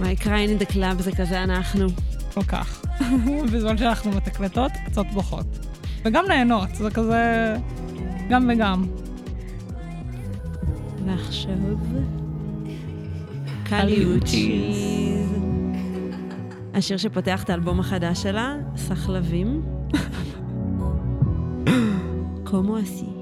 מה 0.00 0.10
יקרה 0.10 0.38
in 0.38 0.58
the 0.58 0.64
club 0.64 1.00
זה 1.00 1.12
כזה 1.12 1.42
אנחנו. 1.42 1.86
כל 2.34 2.42
כך. 2.42 2.82
בזמן 3.52 3.78
שאנחנו 3.78 4.10
מתקלטות, 4.10 4.72
קצת 4.86 5.06
בוכות. 5.12 5.46
וגם 6.04 6.24
נהנות, 6.28 6.74
זה 6.74 6.90
כזה... 6.90 7.54
גם 8.28 8.50
וגם. 8.52 8.86
ועכשיו... 11.06 11.52
קליוצ'יז. 13.68 15.32
השיר 16.74 16.96
שפותח 16.96 17.42
את 17.44 17.50
האלבום 17.50 17.80
החדש 17.80 18.22
שלה, 18.22 18.56
סחלבים. 18.76 19.62
קומו 22.44 22.80
אסי. 22.80 23.15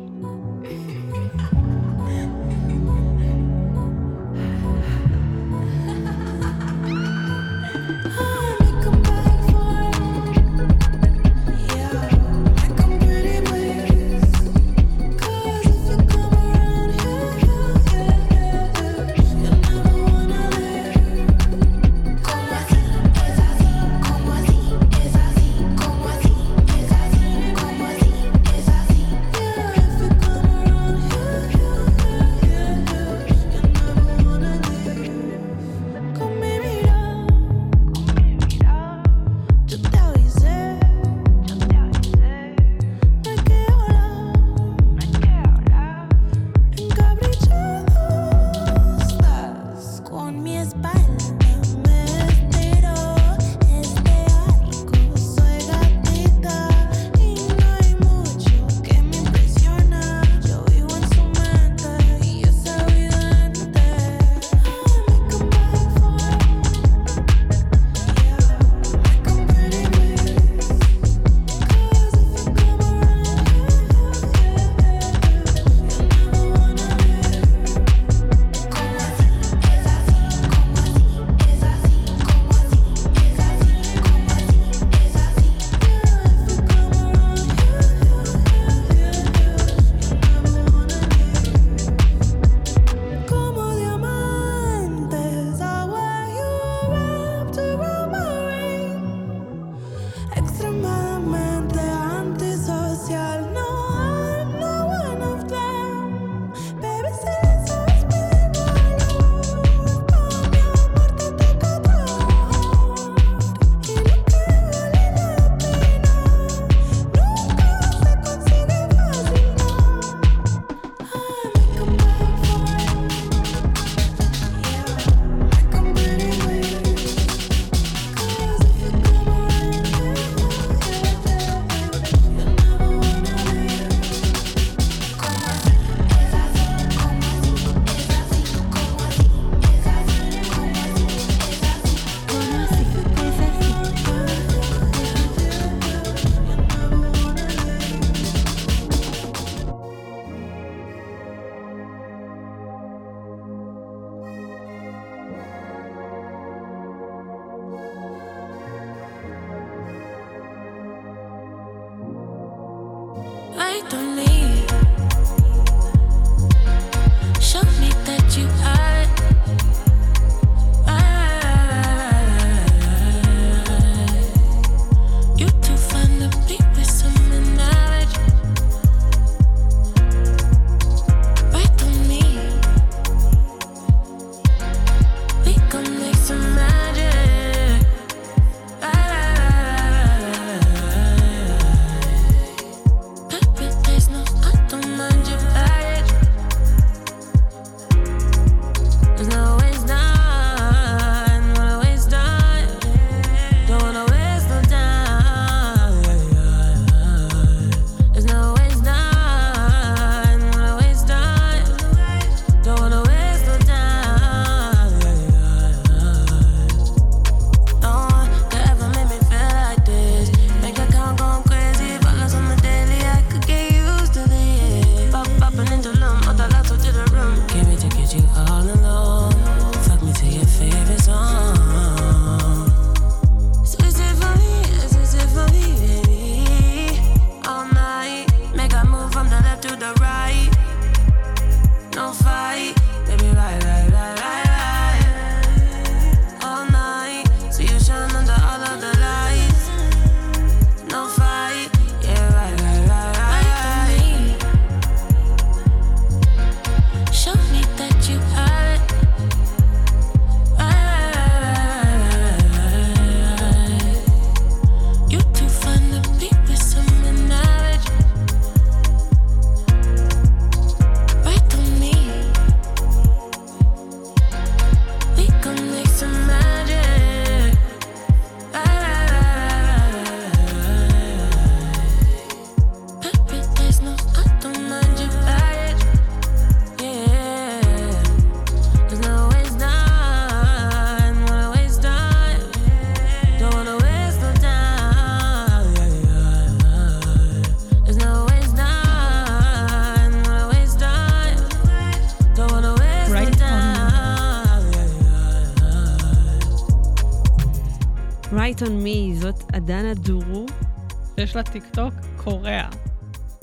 יש 311.34 311.36
לה 311.36 311.42
טיקטוק 311.42 311.94
קורע. 312.16 312.62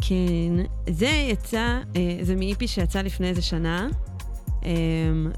כן, 0.02 0.66
זה 0.90 1.08
יצא, 1.08 1.80
אה, 1.96 2.18
זה 2.22 2.36
מ-EP 2.36 2.68
שיצא 2.68 3.02
לפני 3.02 3.30
איזה 3.30 3.42
שנה, 3.42 3.88
אה, 4.66 4.72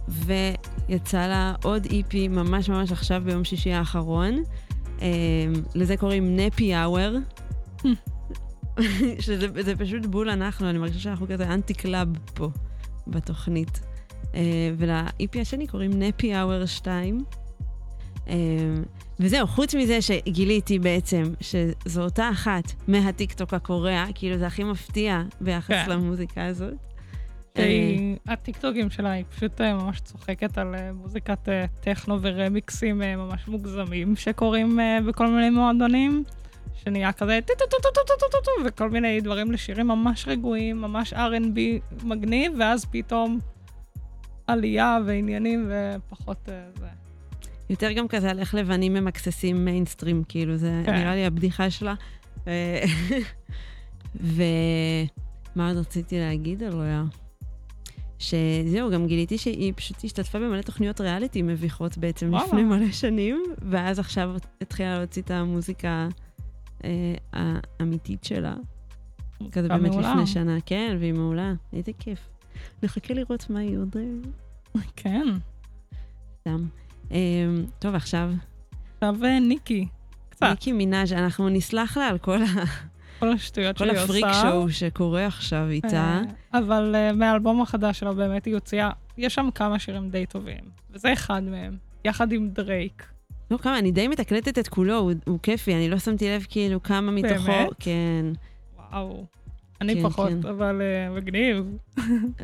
ויצא 0.07 1.27
לה 1.27 1.53
עוד 1.63 1.85
EP 1.85 2.27
ממש 2.27 2.69
ממש 2.69 2.91
עכשיו 2.91 3.21
ביום 3.25 3.43
שישי 3.43 3.73
האחרון. 3.73 4.43
אה, 5.01 5.07
לזה 5.75 5.97
קוראים 5.97 6.35
Nappy 6.35 6.75
Hour. 6.75 7.15
שזה 9.25 9.47
זה 9.61 9.75
פשוט 9.75 10.05
בול 10.05 10.29
אנחנו, 10.29 10.69
אני 10.69 10.77
מרגישה 10.77 10.99
שאנחנו 10.99 11.27
כזה 11.27 11.53
anti 11.53 11.73
club 11.73 12.17
פה 12.33 12.49
בתוכנית. 13.07 13.81
אה, 14.35 14.71
ול-EP 14.77 15.41
השני 15.41 15.67
קוראים 15.67 15.91
Nappy 15.93 16.41
Hour 16.41 16.65
2. 16.65 17.23
אה, 19.21 19.25
וזהו, 19.25 19.47
חוץ 19.47 19.75
מזה 19.75 20.01
שגיליתי 20.01 20.79
בעצם 20.79 21.23
שזו 21.41 22.03
אותה 22.03 22.29
אחת 22.29 22.63
מהטיקטוק 22.87 23.53
הקורע, 23.53 24.05
כאילו 24.15 24.37
זה 24.37 24.47
הכי 24.47 24.63
מפתיע 24.63 25.21
ביחס 25.41 25.69
כן. 25.69 25.89
למוזיקה 25.89 26.45
הזאת. 26.45 26.73
שהיא- 27.57 28.17
הטיקטוקים 28.27 28.89
שלה 28.89 29.11
היא 29.11 29.25
פשוט 29.35 29.61
אה, 29.61 29.73
ממש 29.73 29.99
צוחקת 29.99 30.57
על 30.57 30.75
אה, 30.75 30.91
מוזיקת 30.93 31.49
אה, 31.49 31.65
טכנו 31.81 32.17
ורמיקסים 32.21 33.01
אה, 33.01 33.15
ממש 33.15 33.47
מוגזמים 33.47 34.15
שקורים 34.15 34.79
אה, 34.79 34.99
בכל 35.07 35.27
מיני 35.27 35.49
מועדונים, 35.49 36.23
שנהיה 36.83 37.11
כזה 37.11 37.39
טו-טו-טו-טו-טו-טו-טו, 37.45 38.51
וכל 38.65 38.89
מיני 38.89 39.21
דברים 39.21 39.51
לשירים 39.51 39.87
ממש 39.87 40.27
רגועים, 40.27 40.81
ממש 40.81 41.13
R&B 41.13 41.59
מגניב, 42.03 42.53
ואז 42.59 42.85
פתאום 42.85 43.39
עלייה 44.47 44.97
ועניינים 45.05 45.69
ופחות 45.69 46.49
אה, 46.49 46.63
זה. 46.79 46.85
יותר 47.73 47.91
גם 47.91 48.07
כזה 48.07 48.29
על 48.29 48.39
איך 48.39 48.55
לבנים 48.55 48.93
ממקססים 48.93 49.65
מיינסטרים, 49.65 50.23
כאילו, 50.27 50.57
זה 50.57 50.81
כן. 50.85 50.93
נראה 50.93 51.15
לי 51.15 51.25
הבדיחה 51.25 51.69
שלה. 51.69 51.93
ומה 54.15 55.67
עוד 55.67 55.77
רציתי 55.77 56.19
להגיד 56.19 56.63
עליה? 56.63 57.03
שזהו, 58.19 58.91
גם 58.91 59.07
גיליתי 59.07 59.37
שהיא 59.37 59.73
פשוט 59.75 60.03
השתתפה 60.03 60.39
במלא 60.39 60.61
תוכניות 60.61 61.01
ריאליטי 61.01 61.41
מביכות 61.41 61.97
בעצם 61.97 62.29
וואלה. 62.29 62.45
לפני 62.45 62.63
מלא 62.63 62.91
שנים, 62.91 63.43
ואז 63.61 63.99
עכשיו 63.99 64.35
התחילה 64.61 64.97
להוציא 64.97 65.21
את 65.21 65.31
המוזיקה 65.31 66.07
אה, 66.83 67.13
האמיתית 67.33 68.23
שלה. 68.23 68.55
כזה 69.51 69.67
באמת 69.67 69.91
מעולה. 69.91 70.11
לפני 70.11 70.27
שנה, 70.27 70.57
כן, 70.65 70.97
והיא 70.99 71.13
מעולה, 71.13 71.53
איזה 71.73 71.91
כיף. 71.99 72.29
נחכה 72.83 73.13
לראות 73.13 73.49
מה 73.49 73.59
היא 73.59 73.77
עוד... 73.77 73.95
אה, 73.97 74.81
כן. 74.95 75.27
סתם. 76.39 76.65
אה, 77.13 77.19
טוב, 77.79 77.95
עכשיו, 77.95 78.31
עכשיו 78.93 79.25
אה, 79.25 79.39
ניקי, 79.39 79.87
קצת, 80.29 80.47
ניקי 80.49 80.71
מנאז', 80.71 81.13
אנחנו 81.13 81.49
נסלח 81.49 81.97
לה 81.97 82.07
על 82.07 82.17
כל, 82.17 82.41
ה... 82.41 82.45
כל 83.19 83.31
השטויות 83.31 83.77
כל 83.77 83.85
שהיא 83.85 83.97
עושה. 83.97 84.03
הפריק 84.03 84.25
שואו 84.41 84.69
שקורה 84.69 85.25
עכשיו 85.25 85.69
איתה. 85.69 86.21
אה, 86.53 86.59
אבל 86.59 86.95
אה, 86.95 87.11
מהאלבום 87.13 87.61
החדש 87.61 87.99
שלה 87.99 88.13
באמת 88.13 88.45
היא 88.45 88.53
הוציאה, 88.53 88.89
יש 89.17 89.35
שם 89.35 89.49
כמה 89.55 89.79
שירים 89.79 90.09
די 90.09 90.25
טובים, 90.25 90.63
וזה 90.91 91.13
אחד 91.13 91.43
מהם, 91.43 91.77
יחד 92.05 92.31
עם 92.31 92.49
דרייק. 92.49 93.05
לא, 93.51 93.57
כמה, 93.57 93.79
אני 93.79 93.91
די 93.91 94.07
מתקלטת 94.07 94.59
את 94.59 94.67
כולו, 94.67 94.97
הוא, 94.97 95.11
הוא 95.25 95.39
כיפי, 95.43 95.73
אני 95.75 95.89
לא 95.89 95.99
שמתי 95.99 96.29
לב 96.29 96.45
כאילו 96.49 96.83
כמה 96.83 97.11
מתוכו. 97.11 97.45
באמת? 97.45 97.69
כן. 97.79 98.25
וואו. 98.91 99.25
אני 99.81 99.95
כן, 99.95 100.09
פחות, 100.09 100.29
כן. 100.29 100.47
אבל 100.47 100.81
אה, 100.81 101.15
מגניב. 101.15 101.77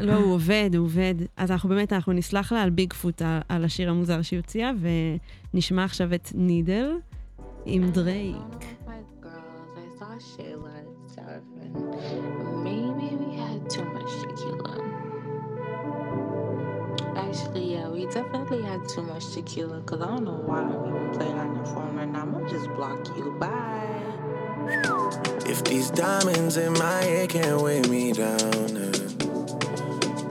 לא, 0.02 0.14
הוא 0.14 0.34
עובד, 0.34 0.70
הוא 0.76 0.86
עובד. 0.86 1.16
אז 1.38 1.52
אנחנו 1.52 1.70
באמת, 1.70 1.94
אנחנו 1.94 2.14
נסלח 2.14 2.52
לה 2.52 2.64
על 2.64 2.70
ביג 2.70 2.94
פוט, 2.94 3.22
על, 3.22 3.40
על 3.50 3.66
השיר 3.66 3.90
המוזר 3.90 4.22
שהיא 4.22 4.40
הוציאה, 4.40 4.72
ונשמע 5.54 5.84
עכשיו 5.84 6.14
את 6.14 6.32
נידל 6.36 6.92
עם 7.66 7.90
דרייק. 7.90 8.36
girls, 9.22 9.78
I 9.78 10.00
saw 10.00 10.12
Shayla 10.32 10.74
and 10.82 11.12
stuff, 11.12 11.44
and 11.62 12.64
maybe 12.64 13.08
we 13.22 13.30
had 13.44 13.70
too 13.70 13.86
much 13.96 14.12
tequila. 14.22 14.76
Actually, 17.16 17.74
yeah, 17.74 17.88
we 17.90 18.06
definitely 18.06 18.62
had 18.64 18.82
too 18.94 19.04
much 19.04 19.26
tequila, 19.34 19.78
because 19.82 20.02
I 20.02 20.08
don't 20.08 20.24
know 20.24 20.42
why 20.50 20.62
we 20.64 20.92
were 20.92 21.10
playing 21.18 21.38
on 21.44 21.56
your 21.56 21.66
phone 21.66 21.96
right 21.96 22.12
now. 22.16 22.22
I'm 22.22 22.32
gonna 22.32 22.50
just 22.50 22.68
block 22.78 23.02
you. 23.18 23.26
Bye. 23.40 24.19
If 25.46 25.64
these 25.64 25.90
diamonds 25.92 26.58
in 26.58 26.74
my 26.74 27.02
head 27.04 27.30
can't 27.30 27.62
weigh 27.62 27.82
me 27.82 28.12
down, 28.14 28.78
uh, 28.78 28.92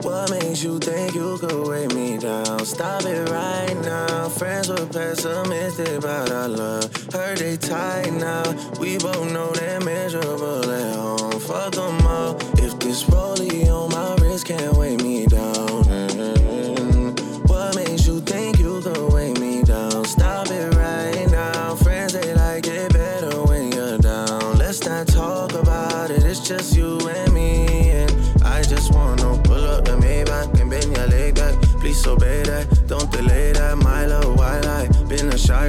what 0.01 0.31
makes 0.31 0.63
you 0.63 0.79
think 0.79 1.13
you 1.13 1.37
could 1.37 1.67
weigh 1.67 1.87
me 1.87 2.17
down? 2.17 2.65
Stop 2.65 3.03
it 3.05 3.29
right 3.29 3.75
now. 3.83 4.29
Friends 4.29 4.69
were 4.69 4.85
pessimistic 4.85 5.89
about 5.89 6.31
our 6.31 6.47
love. 6.47 7.13
Heard 7.13 7.37
they 7.39 7.57
tight 7.57 8.13
now. 8.13 8.43
We 8.79 8.97
both 8.97 9.31
know 9.31 9.51
they're 9.51 9.81
miserable 9.81 10.69
at 10.71 10.95
home. 10.95 11.39
Fuck 11.39 11.73
them 11.73 12.07
all. 12.07 12.35
If 12.57 12.79
this 12.79 13.03
rollie 13.05 13.67
on 13.67 13.89
my 13.91 14.15
wrist 14.23 14.45
can't 14.47 14.75
weigh 14.77 14.88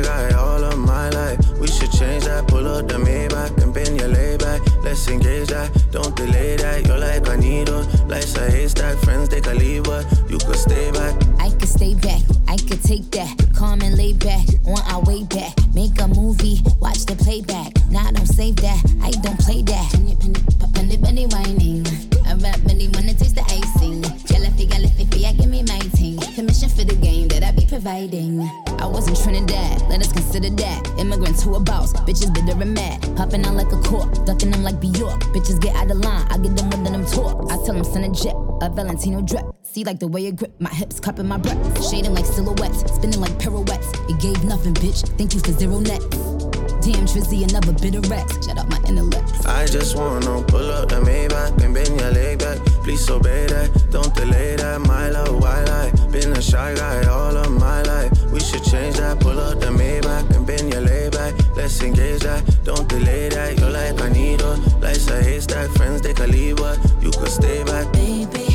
Guy 0.03 0.31
all 0.33 0.63
of 0.65 0.79
my 0.79 1.11
life. 1.11 1.39
We 1.59 1.67
should 1.67 1.93
change 1.93 2.25
that. 2.25 2.49
Pull 2.49 2.67
up 2.67 2.89
the 2.89 2.95
Maybach 2.95 3.63
and 3.63 3.73
bend 3.73 4.01
your 4.01 4.09
leg 4.09 4.39
back. 4.39 4.61
Let's 4.83 5.07
engage 5.09 5.49
that. 5.49 5.71
Don't 5.91 6.15
delay 6.17 6.57
that. 6.57 6.87
You're 6.87 6.99
like 6.99 7.27
a 7.29 7.37
needle, 7.37 7.83
life's 8.07 8.37
a 8.37 8.51
haystack. 8.51 8.97
Friends 8.99 9.29
they 9.29 9.41
can 9.41 9.59
leave, 9.59 9.85
but 9.85 10.05
you 10.29 10.39
could 10.39 10.57
stay 10.57 10.91
back. 10.91 11.15
I 11.39 11.51
could 11.51 11.69
stay 11.69 11.95
back, 11.95 12.23
I 12.49 12.57
could 12.57 12.83
take 12.83 13.11
that. 13.13 13.35
Calm 13.55 13.81
and 13.83 13.97
lay 13.97 14.13
back, 14.13 14.47
on 14.67 14.81
our 14.93 15.03
way 15.03 15.25
back. 15.25 15.55
Make 15.75 16.01
a 16.01 16.09
movie, 16.09 16.61
watch 16.81 17.05
the 17.07 17.17
playback. 17.17 17.73
Nah, 17.91 18.11
don't 18.11 18.27
save 18.27 18.57
that, 18.57 18.81
I 19.03 19.11
don't 19.23 19.39
play 19.39 19.63
that. 19.63 19.91
Penny, 19.93 20.17
penny, 20.17 20.41
penny, 20.75 20.97
penny 20.99 21.27
whining. 21.27 21.85
I 22.31 22.35
rap 22.35 22.61
really 22.65 22.87
wanna 22.87 23.13
taste 23.13 23.35
the 23.35 23.43
icing. 23.51 24.03
Jellify, 24.31 24.69
gallify, 24.69 25.25
I 25.25 25.33
give 25.33 25.51
me 25.51 25.65
my 25.65 25.81
ting. 25.99 26.17
Commission 26.37 26.69
for 26.69 26.85
the 26.85 26.95
game 26.95 27.27
that 27.27 27.43
I 27.43 27.51
be 27.51 27.67
providing. 27.67 28.41
I 28.79 28.87
was 28.87 29.09
in 29.09 29.17
Trinidad, 29.17 29.83
let 29.89 30.01
us 30.01 30.13
consider 30.13 30.49
that. 30.49 30.95
Immigrants 30.97 31.43
who 31.43 31.57
a 31.57 31.61
boss, 31.61 31.93
bitches 32.07 32.33
bitter 32.33 32.57
and 32.63 32.73
mad. 32.73 33.03
Popping 33.17 33.45
out 33.45 33.55
like 33.55 33.73
a 33.73 33.81
cork, 33.83 34.15
ducking 34.27 34.53
them 34.53 34.63
like 34.63 34.79
Bjork. 34.81 35.19
Bitches 35.35 35.61
get 35.61 35.75
out 35.75 35.91
of 35.91 35.97
line, 35.97 36.25
I 36.31 36.39
get 36.39 36.55
them 36.55 36.71
with 36.71 36.85
them 36.85 37.05
talk. 37.05 37.51
I 37.51 37.57
tell 37.67 37.75
them 37.75 37.83
send 37.83 38.05
a 38.05 38.11
jet, 38.11 38.37
a 38.63 38.71
Valentino 38.71 39.23
drip. 39.23 39.47
See 39.65 39.83
like 39.83 39.99
the 39.99 40.07
way 40.07 40.27
it 40.27 40.37
grip, 40.37 40.55
my 40.61 40.71
hips 40.71 41.01
cupping 41.01 41.27
my 41.27 41.37
breath. 41.37 41.59
Shading 41.91 42.15
like 42.15 42.27
silhouettes, 42.27 42.95
spinning 42.95 43.21
like 43.21 43.37
pirouettes. 43.41 43.91
It 44.09 44.21
gave 44.21 44.45
nothing, 44.45 44.75
bitch. 44.75 45.03
Thank 45.19 45.35
you 45.35 45.41
for 45.41 45.51
zero 45.51 45.81
net. 45.81 46.01
Damn, 46.81 47.05
Trizzy, 47.05 47.49
another 47.49 47.73
bit 47.73 47.95
of 47.95 48.11
Rex. 48.11 48.47
Shut 48.47 48.59
up 48.59 48.69
my 48.69 48.79
intellect. 48.89 49.47
I 49.47 49.67
just 49.67 49.97
wanna 49.97 50.43
pull 50.45 50.71
up 50.71 50.89
the 50.89 50.97
Maybach 50.97 51.63
and 51.63 51.75
bend 51.75 52.01
your 52.01 52.11
leg 52.11 52.39
back. 52.39 52.59
Please 52.83 53.09
obey 53.11 53.47
that. 53.49 53.69
Don't 53.91 54.15
delay 54.15 54.57
that. 54.57 54.81
My 54.81 55.11
love, 55.11 55.41
why 55.43 55.63
lie? 55.65 55.91
Been 56.11 56.33
a 56.33 56.41
shy 56.41 56.75
guy 56.75 57.07
all 57.07 57.37
of 57.37 57.51
my 57.53 57.83
life. 57.83 58.11
We 58.33 58.41
should 58.41 58.65
change 58.65 58.97
that. 58.97 59.21
Pull 59.21 59.39
up 59.39 59.61
the 59.61 59.67
Maybach 59.67 60.35
and 60.35 60.47
bend 60.47 60.73
your 60.73 60.81
leg 60.81 61.13
back. 61.13 61.35
Let's 61.55 61.83
engage 61.83 62.21
that. 62.23 62.43
Don't 62.65 62.89
delay 62.89 63.29
that. 63.29 63.59
You're 63.59 63.71
like 63.71 64.01
a 64.01 64.09
needle, 64.11 64.57
life's 64.81 65.09
a 65.11 65.23
haystack. 65.23 65.69
Friends 65.77 66.01
they 66.01 66.15
can 66.15 66.31
leave, 66.31 66.57
but 66.57 66.79
you 67.03 67.11
could 67.11 67.29
stay 67.29 67.63
back. 67.63 67.93
Baby, 67.93 68.50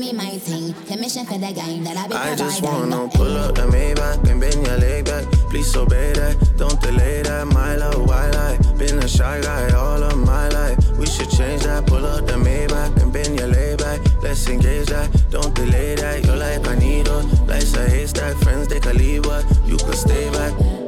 me 0.00 0.12
my 0.14 0.38
thing. 0.38 0.72
Commission 0.86 1.26
for 1.26 1.34
the 1.36 1.52
that 1.52 1.96
I 1.96 2.08
be 2.08 2.14
I 2.14 2.34
just 2.34 2.62
wanna 2.62 3.06
pull 3.08 3.36
up 3.36 3.54
the 3.54 3.62
Maybach 3.62 4.26
and 4.30 4.40
bend 4.40 4.66
your 4.66 4.78
leg 4.78 5.04
back. 5.04 5.24
Please 5.50 5.76
obey 5.76 6.12
that. 6.14 6.34
Don't 6.56 6.80
delay 6.80 7.22
that. 7.22 7.46
My 7.48 7.76
love, 7.76 8.08
why 8.08 8.30
lie? 8.30 8.56
Been 8.78 8.98
a 8.98 9.08
shy 9.08 9.40
guy 9.42 9.68
all 9.74 10.02
of 10.02 10.16
my 10.16 10.48
life. 10.48 10.78
We 10.98 11.06
should 11.06 11.30
change 11.30 11.64
that. 11.64 11.86
Pull 11.86 12.06
up 12.06 12.26
the 12.26 12.34
Maybach 12.34 13.02
and 13.02 13.12
bend 13.12 13.38
your 13.38 13.48
leg 13.48 13.78
back. 13.78 14.00
Let's 14.22 14.48
engage 14.48 14.88
that. 14.88 15.08
Don't 15.30 15.54
delay 15.54 15.96
that. 15.96 16.24
You're 16.24 16.36
like 16.36 16.66
a 16.66 16.76
needle, 16.76 17.22
life's 17.46 17.76
a 17.76 17.86
haystack. 17.88 18.36
Friends 18.36 18.68
they 18.68 18.80
can 18.80 18.96
leave, 18.96 19.24
but 19.24 19.44
you 19.66 19.76
could 19.76 19.96
stay 19.96 20.30
back. 20.30 20.79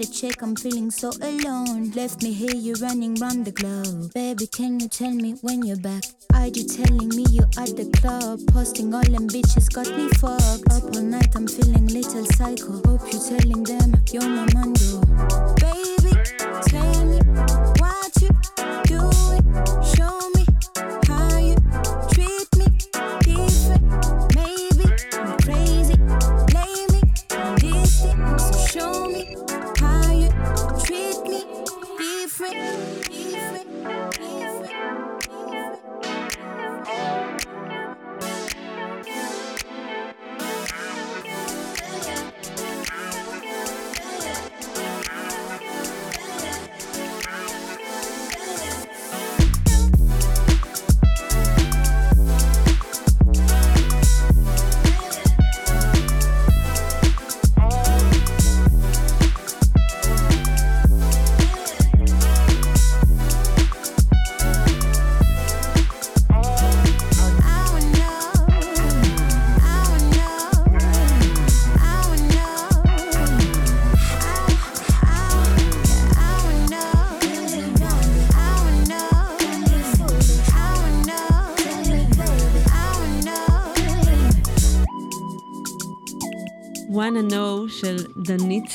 Gotta 0.00 0.12
check, 0.12 0.40
I'm 0.40 0.56
feeling 0.56 0.90
so 0.90 1.10
alone. 1.20 1.90
Left 1.90 2.22
me 2.22 2.32
here, 2.32 2.54
you 2.54 2.72
running 2.80 3.16
round 3.16 3.44
the 3.44 3.52
globe. 3.52 4.14
Baby, 4.14 4.46
can 4.46 4.80
you 4.80 4.88
tell 4.88 5.10
me 5.10 5.32
when 5.42 5.62
you're 5.62 5.76
back? 5.76 6.04
Are 6.32 6.46
you 6.46 6.64
telling 6.66 7.10
me 7.10 7.26
you're 7.28 7.50
at 7.58 7.76
the 7.76 7.84
club? 8.00 8.40
Posting 8.46 8.94
all 8.94 9.02
them 9.02 9.28
bitches 9.28 9.70
got 9.70 9.94
me 9.94 10.08
fucked. 10.16 10.72
Up 10.72 10.84
all 10.96 11.02
night, 11.02 11.36
I'm 11.36 11.46
feeling 11.46 11.86
little 11.88 12.24
psycho. 12.24 12.80
Hope 12.88 13.12
you're 13.12 13.28
telling 13.28 13.62
them 13.62 13.92
you're 14.10 14.26
my 14.26 14.46
mando. 14.54 15.09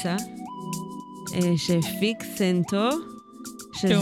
דניצה, 0.05 0.25
אה, 1.33 1.57
שהפיק 1.57 2.23
סנטו, 2.23 2.89
שזה... 3.73 3.93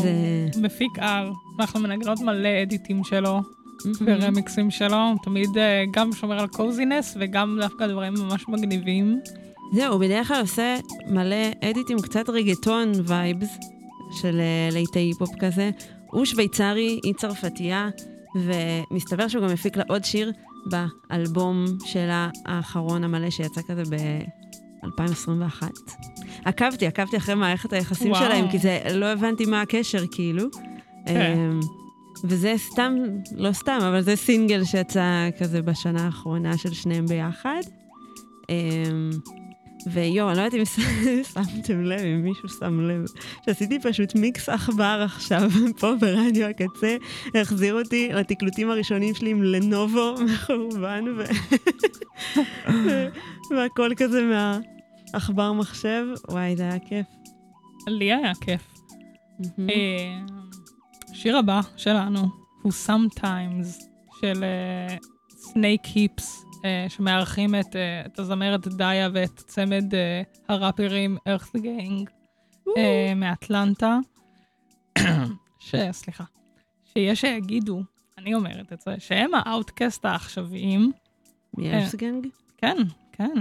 שהוא 0.52 0.63
מפיק 0.63 0.92
על, 1.00 1.32
אנחנו 1.60 1.80
מנגנות 1.80 2.20
מלא 2.22 2.50
אדיטים 2.62 3.04
שלו, 3.04 3.42
ורמיקסים 4.06 4.72
שלו, 4.72 4.98
הוא 4.98 5.18
תמיד 5.24 5.58
אה, 5.58 5.84
גם 5.92 6.13
שומר 6.13 6.39
על 6.39 6.48
coziness 6.48 7.17
וגם 7.20 7.58
דווקא 7.62 7.88
דברים 7.88 8.13
ממש 8.13 8.46
מגניבים. 8.48 9.20
זהו, 9.74 9.94
הוא 9.94 10.02
בדרך 10.02 10.28
כלל 10.28 10.42
עושה 10.42 10.78
מלא 11.08 11.70
אדיטים, 11.70 12.02
קצת 12.02 12.30
רגטון 12.30 12.92
vibes 13.08 13.58
של 14.22 14.39
אה, 14.39 14.70
להיטי 14.72 15.00
היפ-הופ 15.00 15.32
כזה. 15.39 15.70
הוא 16.12 16.26
שוויצרי, 16.26 17.00
היא 17.04 17.13
צרפתייה, 17.13 17.89
ומסתבר 18.36 19.28
שהוא 19.28 19.44
גם 19.44 19.50
הפיק 19.54 19.78
לה 19.78 19.84
עוד 19.88 20.06
שיר 20.06 20.32
באלבום 20.66 21.66
שלה 21.86 22.30
האחרון 22.46 23.04
המלא 23.04 23.30
שיצא 23.30 23.62
כזה 23.68 23.84
ב-2021. 24.84 25.63
עקבתי, 26.46 26.88
עקבתי 26.88 27.17
אחרי 27.17 27.36
מערכת 27.36 27.74
היחסים 27.74 28.12
וואו. 28.12 28.26
שלהם, 28.26 28.52
כי 28.52 28.58
זה, 28.58 28.80
לא 28.93 29.06
הבנתי 29.06 29.46
מה 29.46 29.62
הקשר, 29.62 30.04
כאילו. 30.12 30.43
כן. 31.06 31.38
אמ, 31.38 31.60
וזה 32.24 32.54
סתם, 32.58 32.96
לא 33.36 33.54
סתם, 33.54 33.80
אבל 33.82 34.02
זה 34.02 34.15
סינגל 34.15 34.63
שיצא 34.63 35.30
כזה 35.39 35.62
בשנה 35.62 36.06
האחרונה 36.06 36.58
של 36.58 36.74
שניהם 36.74 37.06
ביחד. 37.06 37.62
ויואו, 39.88 40.30
אני 40.30 40.38
לא 40.38 40.42
יודעת 40.42 40.60
אם 40.60 40.66
שמתם 41.34 41.84
לב, 41.84 42.00
אם 42.00 42.24
מישהו 42.24 42.50
שם 42.50 42.82
לב, 42.82 43.06
שעשיתי 43.46 43.80
פשוט 43.80 44.16
מיקס 44.16 44.50
עכבר 44.50 45.02
עכשיו 45.06 45.50
פה 45.80 45.96
ברדיו 46.00 46.48
הקצה, 46.48 46.96
החזיר 47.36 47.80
אותי 47.80 48.10
לתקלוטים 48.10 48.70
הראשונים 48.70 49.16
שלי 49.16 49.30
עם 49.30 49.44
לנובו 49.44 50.16
מחורבן, 50.34 51.06
ו... 51.18 51.24
והכל 53.58 53.92
כזה 53.98 54.22
מהעכבר 55.14 55.54
מחשב. 55.54 56.06
וואי, 56.30 56.58
זה 56.58 56.64
היה 56.64 56.80
כיף. 56.80 57.06
לי 57.88 58.14
היה 58.14 58.32
כיף. 58.42 58.62
אה, 59.60 60.20
השיר 61.12 61.38
הבא 61.38 61.62
שלנו 61.78 62.22
הוא 62.62 62.72
Sometimes 62.88 63.84
של 64.22 64.44
סנייק 65.30 65.86
היפס, 65.86 66.46
שמארחים 66.88 67.56
את, 67.56 67.76
אה, 67.76 68.06
את 68.06 68.19
הזמרת 68.19 68.67
דיה 68.67 69.10
ואת 69.13 69.36
צמד 69.38 69.95
אה, 69.95 70.21
הראפרים 70.49 71.17
ארת 71.28 71.56
גנג 71.56 72.10
מאטלנטה. 73.15 73.97
ש... 75.60 75.76
סליחה. 75.91 76.23
שיש 76.93 77.21
שיגידו, 77.21 77.82
אני 78.17 78.34
אומרת 78.36 78.73
את 78.73 78.82
זה, 78.82 78.95
שהם 78.99 79.32
האאוטקאסט 79.36 80.06
העכשוויים. 80.06 80.91
מארת' 81.58 81.95
גנג? 81.95 82.28
כן, 82.58 82.78
כן. 83.12 83.34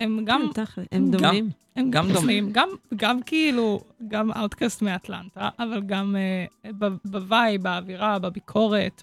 הם 0.00 0.24
גם... 0.24 0.50
כן, 0.54 0.64
תכל'ס, 0.64 0.86
הם 0.92 1.10
גם- 1.10 1.20
דומים. 1.20 1.50
הם 1.76 1.90
גם 1.90 2.12
דומים, 2.12 2.52
גם, 2.52 2.68
גם 2.96 3.22
כאילו, 3.22 3.80
גם 4.08 4.32
אאוטקאסט 4.32 4.82
מאטלנטה, 4.82 5.48
אבל 5.58 5.82
גם 5.82 6.16
אה, 6.64 6.68
ב-vibe, 7.04 7.62
באווירה, 7.62 8.18
בביקורת, 8.18 9.02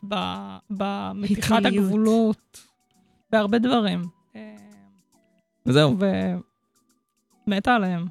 במתיחת. 0.69 1.65
הגבולות, 1.65 2.68
בהרבה 3.31 3.59
דברים. 3.59 4.01
אה, 4.35 4.55
וזהו, 5.65 5.95
ומתה 7.47 7.75
עליהם. 7.75 8.07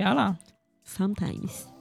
יאללה. 0.00 0.30
Sometimes. 0.96 0.98
Sometimes 0.98 1.77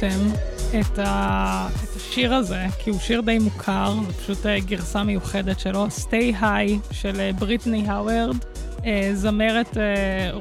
שמעתם 0.00 0.18
את, 0.80 0.98
ה... 0.98 1.68
את 1.84 1.96
השיר 1.96 2.34
הזה, 2.34 2.66
כי 2.78 2.90
הוא 2.90 2.98
שיר 2.98 3.20
די 3.20 3.38
מוכר, 3.38 3.94
זו 4.06 4.12
פשוט 4.12 4.46
אה, 4.46 4.60
גרסה 4.60 5.02
מיוחדת 5.02 5.60
שלו, 5.60 5.86
Stay 5.86 6.40
High 6.40 6.94
של 6.94 7.20
אה, 7.20 7.30
בריטני 7.38 7.88
האוורד, 7.88 8.36
אה, 8.86 9.10
זמרת 9.14 9.76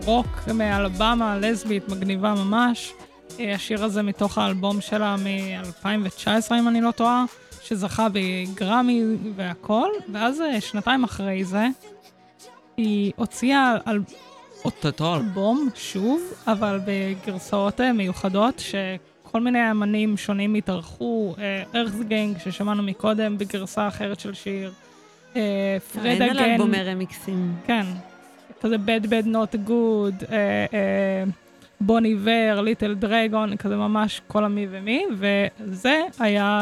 רוק 0.06 0.28
מאלבמה, 0.54 1.38
לסבית, 1.38 1.90
מגניבה 1.90 2.34
ממש. 2.34 2.94
השיר 3.40 3.84
הזה 3.84 4.02
מתוך 4.02 4.38
האלבום 4.38 4.82
שלה 4.82 5.16
מ-2019, 5.16 6.28
אם 6.60 6.68
אני 6.68 6.82
לא 6.82 6.92
טועה, 6.92 7.26
שזכה 7.64 8.08
בגרמי 8.14 9.04
והכל, 9.36 9.90
ואז 10.14 10.42
שנתיים 10.60 11.04
אחרי 11.04 11.44
זה, 11.44 11.68
היא 12.78 13.12
הוציאה 13.16 13.76
על... 13.86 14.00
אותו 14.66 15.16
אלבום 15.16 15.70
שוב, 15.76 16.22
אבל 16.48 16.80
בגרסאות 16.86 17.82
מיוחדות, 17.82 18.60
ש... 18.60 18.76
כל 19.34 19.42
מיני 19.42 19.72
אמנים 19.72 20.18
שונים 20.18 20.56
התארחו, 20.56 21.36
אה, 21.40 21.64
ארזגנג, 21.76 22.38
ששמענו 22.38 22.84
מקודם 22.84 23.38
בגרסה 23.38 23.88
אחרת 23.88 24.20
של 24.20 24.34
שיר, 24.34 24.72
אה, 25.36 25.78
פרדה 25.94 26.14
אגן. 26.14 26.22
אין 26.22 26.38
עליו 26.38 26.58
בומי 26.58 26.84
רמיקסים. 26.84 27.56
כן, 27.66 27.86
כזה 28.62 28.76
bad 28.76 29.06
bad 29.06 29.28
not 29.28 29.70
good, 29.70 30.26
בוני 31.82 32.16
ור, 32.24 32.62
ליטל 32.62 32.94
דרגון, 32.94 33.58
כזה 33.58 33.76
ממש 33.76 34.22
כל 34.28 34.46
המי 34.46 34.68
ומי, 34.70 35.06
וזה 35.18 36.02
היה 36.20 36.62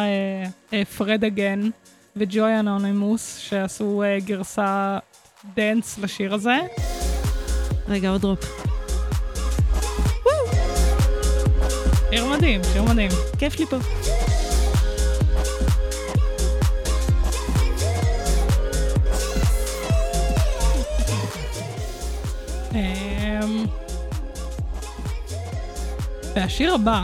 אה, 0.73 0.85
פרדה 0.85 1.29
גן 1.29 1.69
וג'וי 2.15 2.59
אנונימוס, 2.59 3.37
שעשו 3.37 4.03
גרסה 4.25 4.97
dance 5.55 5.99
לשיר 5.99 6.33
הזה. 6.33 6.57
רגע, 7.87 8.09
עוד 8.09 8.21
drop. 8.21 8.70
שיר 12.13 12.25
מדהים, 12.25 12.61
שיר 12.73 12.83
מדהים. 12.83 13.11
כיף 13.37 13.59
לי 13.59 13.65
פה. 13.65 13.77
אמ, 22.73 23.65
והשיר 26.35 26.73
הבא 26.73 27.03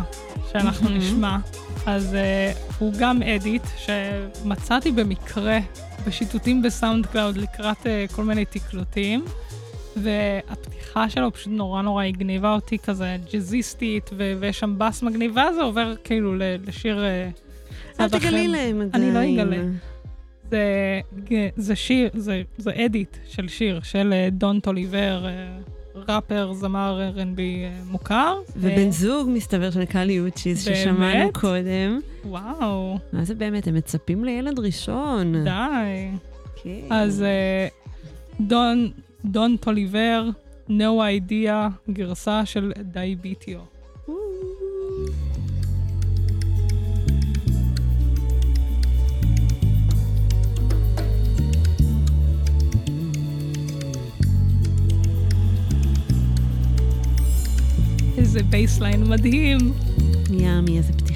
שאנחנו. 0.51 0.89
נשמע, 0.89 1.37
אז 1.85 2.13
אה, 2.13 2.57
הוא 2.79 2.93
גם 2.99 3.21
edit 3.23 3.63
שמצאתי 3.77 4.91
במקרה 4.91 5.59
בשיטוטים 6.07 6.61
ב 6.61 7.05
SoundCloud 7.05 7.37
לקראת 7.37 7.77
אה, 7.83 8.15
כל 8.15 8.23
מיני 8.23 8.45
תקלוטים, 8.45 9.25
והפתיחה 10.03 11.09
שלו 11.09 11.33
פשוט 11.33 11.53
נורא 11.53 11.81
נורא 11.81 12.03
הגניבה 12.03 12.53
אותי 12.53 12.77
כזה 12.77 13.17
ג'אזיסטית, 13.33 14.09
ו- 14.17 14.33
ויש 14.39 14.59
שם 14.59 14.75
בס 14.77 15.03
מגניב, 15.03 15.31
ואז 15.35 15.55
זה 15.55 15.61
עובר 15.61 15.93
כאילו 16.03 16.35
ל- 16.35 16.55
לשיר... 16.67 16.99
אה, 16.99 18.01
אל. 18.01 18.09
תגלי 18.09 18.47
להם 18.47 18.81
אני 18.93 19.13
לא. 19.13 19.41
אגלה. 19.43 19.57
זה, 20.51 20.99
זה 21.55 21.75
שיר, 21.75 22.09
זה, 22.13 22.41
זה 22.57 22.71
edit 22.85 23.17
של 23.27 23.47
שיר 23.47 23.79
של 23.83 24.13
אה, 24.13 24.29
דון 24.31 24.59
טוליבר, 24.59 25.25
אה, 25.25 25.57
ראפר, 25.95 26.53
זמר 26.53 27.11
R&B 27.15 27.39
אה, 27.39 27.69
מוכר. 27.89 28.35
ובן 28.55 28.91
זוג, 28.91 29.29
מסתבר, 29.29 29.71
של 29.71 29.85
קאלי 29.85 30.19
באמת? 30.19 30.37
ששמענו 30.37 31.33
קודם. 31.33 31.99
וואו. 32.25 32.97
מה 33.13 33.23
זה 33.25 33.35
באמת? 33.35 33.67
הם 33.67 33.75
מצפים 33.75 34.25
לילד 34.25 34.59
ראשון. 34.59 35.43
די. 35.43 36.07
כן. 36.63 36.69
אז 36.89 37.23
אה, 37.23 37.67
דון, 38.39 38.89
דון 39.27 39.57
טוליבר, 39.57 40.29
No 40.69 40.71
Idea, 40.71 41.91
גרסה 41.91 42.45
של 42.45 42.71
דייביטיו. 42.81 43.59
איזה 58.17 58.43
בייסליין 58.43 59.03
מדהים. 59.03 59.57
ימי, 60.29 60.77
איזה 60.77 60.93
פתיחה. 60.93 61.06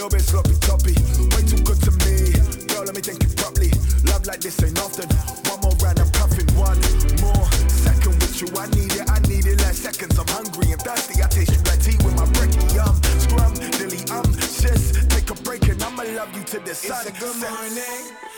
Little 0.00 0.16
bit 0.16 0.24
sloppy 0.24 0.56
toppy. 0.64 0.96
Way 1.36 1.44
too 1.44 1.60
good 1.60 1.76
to 1.84 1.92
me. 2.08 2.32
Girl, 2.72 2.84
let 2.88 2.96
me 2.96 3.02
think 3.02 3.20
it 3.20 3.36
properly. 3.36 3.68
Love 4.08 4.24
like 4.24 4.40
this 4.40 4.56
ain't 4.64 4.80
often. 4.80 5.04
One 5.44 5.60
more 5.60 5.76
round, 5.84 6.00
I'm 6.00 6.08
puffing. 6.16 6.48
One 6.56 6.80
more 7.20 7.44
second 7.68 8.16
with 8.16 8.40
you. 8.40 8.48
I 8.56 8.64
need 8.72 8.96
it, 8.96 9.04
I 9.10 9.20
need 9.28 9.44
it 9.44 9.60
like 9.60 9.76
seconds. 9.76 10.18
I'm 10.18 10.26
hungry 10.28 10.72
and 10.72 10.80
thirsty. 10.80 11.22
I 11.22 11.28
taste 11.28 11.52
you 11.52 11.60
like 11.68 11.84
tea 11.84 12.00
with 12.00 12.16
my 12.16 12.24
brekkie. 12.32 12.80
Um, 12.80 12.96
scrum, 13.20 13.52
dilly, 13.76 14.00
um, 14.08 14.32
sis. 14.40 15.04
Take 15.08 15.28
a 15.28 15.34
break 15.42 15.68
and 15.68 15.82
I'ma 15.82 16.04
love 16.16 16.34
you 16.34 16.44
to 16.44 16.60
the 16.60 16.74
sun. 16.74 17.04
It's 17.06 17.18
a 17.18 17.20
good 17.20 17.36
morning. 17.36 18.29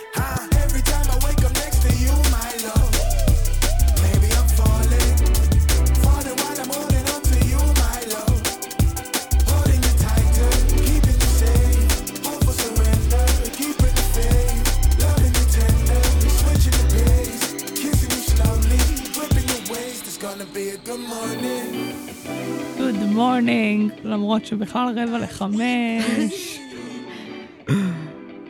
למרות 24.12 24.46
שבכלל 24.46 24.88
רבע 24.98 25.18
לחמש. 25.18 26.58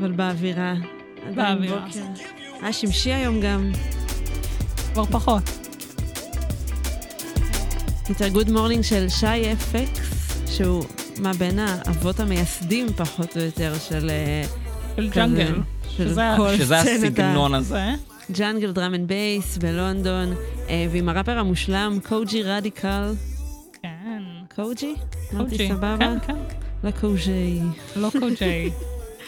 אבל 0.00 0.12
באווירה. 0.12 0.74
באווירה. 1.34 1.86
היה 2.62 2.72
שמשי 2.72 3.12
היום 3.12 3.40
גם. 3.40 3.72
כבר 4.92 5.04
פחות. 5.04 5.42
יותר 8.08 8.28
Good 8.28 8.50
Morning 8.50 8.82
של 8.82 9.08
Shy 9.08 9.52
FX, 9.52 10.10
שהוא 10.56 10.84
מה 11.18 11.32
בין 11.32 11.58
האבות 11.58 12.20
המייסדים 12.20 12.86
פחות 12.96 13.36
או 13.36 13.42
יותר 13.42 13.74
של... 13.88 14.10
אה, 14.10 14.42
של 14.96 15.10
jungle. 15.10 15.54
שזה- 15.96 16.30
הסגנון 16.76 17.54
הזה. 17.54 17.90
jungle 18.32 18.72
drum 18.72 18.94
and 18.94 19.08
bass 19.08 19.58
בלונדון, 19.58 20.34
אה, 20.68 20.86
ועם 20.92 21.08
הראפר 21.08 21.38
המושלם 21.38 21.98
קוג'י 22.08 22.42
רדיקל. 22.42 23.12
כן. 23.82 24.22
קוג'י? 24.56 24.94
אמרתי 25.33 25.49
קוג'י, 25.49 25.67
סבבה? 25.67 25.97
כן, 25.99 26.19
כן. 26.19 26.35
לא 26.83 26.91
קוג'י. 26.91 27.59
לא 27.95 28.09
קוג'י. 28.19 28.71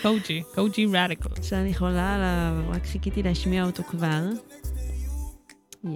קוג'י, 0.02 0.44
קוג'י 0.56 0.88
רדיקל. 0.94 1.30
שאני 1.42 1.74
חולה 1.74 2.16
עליו, 2.16 2.76
רק 2.76 2.86
חיכיתי 2.86 3.24
להשמיע 3.24 3.66
אותו 3.66 3.84
כבר. 3.84 4.22
Yeah. 5.84 5.90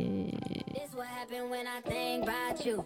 This 0.75 0.91
what 0.95 1.07
happened 1.07 1.49
when 1.53 1.67
I 1.67 1.79
think 1.91 2.23
about 2.23 2.65
you. 2.65 2.85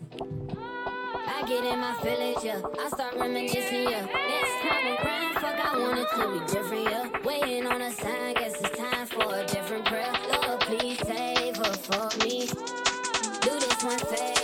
I 1.35 1.39
get 1.49 1.63
in 1.71 1.79
my 1.85 1.93
feelings, 2.01 2.43
yeah. 2.43 2.83
I 2.83 2.85
start 2.95 3.13
reminiscing, 3.21 3.85
yeah. 3.93 4.05
Next 4.33 4.55
time 4.65 4.85
around, 4.95 5.33
fuck, 5.41 5.57
I 5.69 5.71
want 5.83 5.99
it 6.03 6.09
to 6.17 6.23
be 6.33 6.39
different, 6.53 6.85
yeah. 6.93 7.05
Waiting 7.29 7.65
on 7.73 7.79
a 7.89 7.91
sign, 8.01 8.33
guess 8.39 8.55
it's 8.63 8.75
time 8.85 9.05
for 9.13 9.27
a 9.41 9.45
different 9.45 9.85
prayer. 9.85 10.13
Lord, 10.31 10.59
please 10.67 10.99
save 11.11 11.55
her 11.61 11.73
for 11.87 12.05
me. 12.21 12.35
Do 13.45 13.51
this 13.63 13.79
one 13.91 14.01
favor 14.11 14.40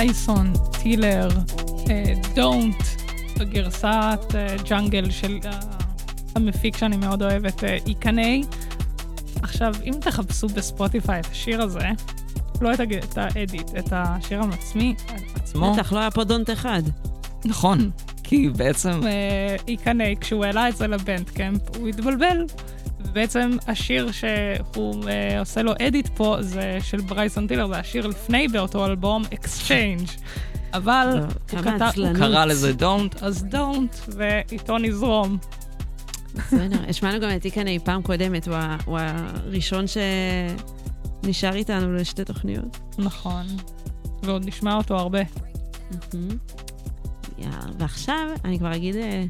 ברייסון, 0.00 0.52
טילר, 0.82 1.28
Don't, 2.34 2.76
בגרסת 3.38 4.34
אה, 4.34 4.56
jungle 4.68 5.10
של 5.10 5.38
אה, 5.44 5.60
המפיק 6.34 6.76
שאני 6.76 6.96
מאוד 6.96 7.22
אוהבת, 7.22 7.64
אה, 7.64 7.78
איקני. 7.86 8.42
עכשיו, 9.42 9.74
אם 9.84 9.92
תחפשו 10.00 10.48
בספוטיפיי 10.48 11.20
את 11.20 11.26
השיר 11.26 11.62
הזה, 11.62 11.88
לא 12.60 12.74
את, 12.74 12.80
הג... 12.80 12.94
את 12.94 13.18
ה 13.18 13.27
edit, 13.27 13.70
את 13.78 13.88
השיר 13.92 14.42
המצמי, 14.42 14.94
עצמו? 15.34 15.72
בטח, 15.72 15.92
לא 15.92 15.98
היה 15.98 16.10
פה 16.10 16.24
Don't 16.24 16.50
אחד. 16.50 16.82
נכון, 17.44 17.90
כי 18.24 18.48
בעצם... 18.48 19.00
אה, 19.06 19.56
איקני, 19.68 20.16
כשהוא 20.20 20.44
העלה 20.44 20.68
את 20.68 20.76
זה 20.76 20.86
ל 20.86 20.95
Bandcamp, 20.95 21.76
הוא 21.76 21.88
התבלבל. 21.88 22.46
ובעצם 23.10 23.50
השיר 23.68 24.08
שהוא 24.12 25.04
אה, 25.08 25.40
עושה 25.40 25.62
לו 25.62 25.72
edit 25.86 26.08
פה 26.16 26.36
זה 26.40 26.78
של 26.82 27.00
ברייסון 27.00 27.46
טילר, 27.46 27.66
זה 27.66 27.76
השיר 27.78 28.06
לפני 28.06 28.48
באותו 28.48 28.86
אלבום, 28.86 29.22
Exchange. 29.24 30.10
אבל 30.74 31.08
לא, 31.14 31.20
הוא. 31.20 31.72
עצלנות. 31.82 32.16
הוא 32.16 32.26
קרא 32.26 32.44
לזה 32.44 32.72
Don't. 32.78 33.16
אז 33.24 33.46
Don't, 33.52 34.10
ואיתו 34.16 34.78
נזרום. 34.78 35.38
בסדר, 36.34 36.76
השמענו 36.88 37.20
גם 37.20 37.30
את 37.36 37.44
איקני 37.44 37.78
פעם 37.78 38.02
קודמת, 38.02 38.48
הוא 38.48 38.54
ה- 38.56 38.76
הוא 38.84 38.98
הראשון 39.00 39.84
שנשאר 41.22 41.54
איתנו 41.54 41.92
לשתי 41.94 42.24
תוכניות. 42.24 42.78
נכון. 42.98 43.46
ועוד 44.22 44.46
נשמע 44.46 44.74
אותו 44.76 44.96
הרבה. 44.98 45.20
ועכשיו 47.78 48.16
אני 48.44 48.58
כבר 48.58 48.76
אגיד 48.76 48.96
אה, 48.96 49.24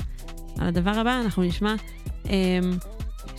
על 0.59 0.69
הדבר 0.69 0.91
הבא, 0.99 1.21
אנחנו 1.25 1.43
נשמע 1.43 1.75
אה, 2.31 2.59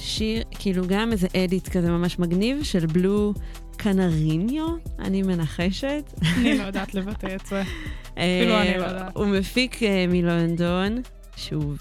שיר, 0.02 0.44
כאילו 0.60 0.84
גם 0.88 1.12
איזה 1.12 1.28
אדיט 1.44 1.70
כזה 1.70 1.92
ממש 1.92 2.20
מגניב 2.20 2.64
של 2.64 2.86
בלו 2.86 3.34
קנריניו, 3.78 4.68
אני 5.00 5.22
מנחשת. 5.22 6.14
אני 6.38 6.58
לא 6.58 6.64
יודעת 6.64 6.96
לבטא 6.96 7.36
את 7.36 7.46
זה. 7.46 7.62
אה, 8.18 8.40
אפילו 8.42 8.62
אני 8.62 8.78
לא 8.78 8.84
יודעת. 8.84 9.16
הוא 9.16 9.26
מפיק 9.26 9.84
אה, 9.84 10.06
מלונדון, 10.08 11.02
שוב. 11.36 11.78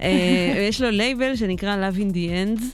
אה, 0.00 0.52
ויש 0.56 0.80
לו 0.80 0.90
לייבל 0.90 1.36
שנקרא 1.36 1.76
Love 1.76 1.96
in 1.96 2.12
the 2.12 2.60
Ends, 2.60 2.64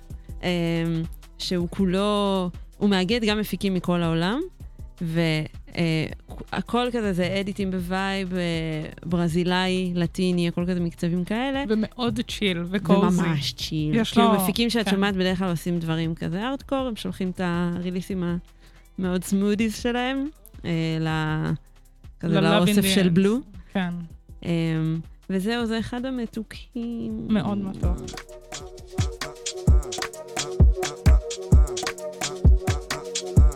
שהוא 1.39 1.69
כולו, 1.71 2.51
הוא 2.79 2.91
מאגד 2.91 3.25
גם 3.25 3.41
מפיקים 3.41 3.75
מכל 3.75 4.03
העולם, 4.03 4.41
והכל 6.53 6.87
כזה 6.93 7.13
זה 7.13 7.37
אדיטים 7.41 7.71
ב 7.71 7.84
vibe 7.84 8.35
אה, 8.35 8.41
ברזילאי, 9.07 9.93
לטיני, 9.95 10.49
הכל 10.49 10.65
כזה 10.69 10.81
מקצבים 10.81 11.25
כאלה. 11.25 11.65
ומאוד 11.69 12.21
chill 12.29 12.65
ו 12.71 12.79
cozy. 12.79 13.21
וממש 13.23 13.53
chill. 13.53 13.95
יש 13.95 14.13
כאילו 14.13 14.29
לו- 14.33 14.35
מפיקים 14.35 14.71
שאת 14.71 14.85
כן. 14.85 14.91
שומעת 14.91 15.15
בדרך 15.15 15.39
כלל 15.39 15.51
עושים 15.51 15.79
דברים 15.79 16.15
כזה 16.15 16.43
הארדקור, 16.49 16.79
הם 16.79 16.97
שולחים 16.97 17.31
את 17.31 17.41
הריליסים 17.45 18.25
המאוד 18.99 19.25
סמודיז 19.25 19.77
שלהם, 19.83 20.29
אה, 20.65 20.71
ל- 21.01 21.53
כזה 22.21 22.41
לאוסף 22.41 22.83
של. 22.95 23.09
בלו. 23.09 23.39
כן. 23.73 23.95
אמ, 24.45 24.49
וזהו, 25.31 25.67
זה 25.67 25.79
אחד 25.79 26.05
המתוקים. 26.07 27.27
מאוד 27.31 27.59
מתוק. 27.59 27.97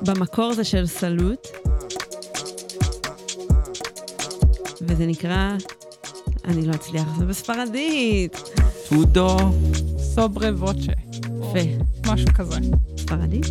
במקור 0.07 0.53
זה 0.55 0.65
של 0.65 0.87
סלוט, 0.87 1.47
וזה 4.99 5.07
נקרא, 5.07 5.57
אני 6.45 6.67
לא 6.67 6.75
אצליח, 6.75 7.19
זה 7.19 7.27
בספרדית. 7.27 8.37
טודו. 8.89 9.37
סוברה 9.99 10.49
ווצ'ה. 10.49 10.93
יפה. 11.39 11.85
משהו 12.13 12.29
כזה. 12.35 12.57
ספרדית? 12.97 13.47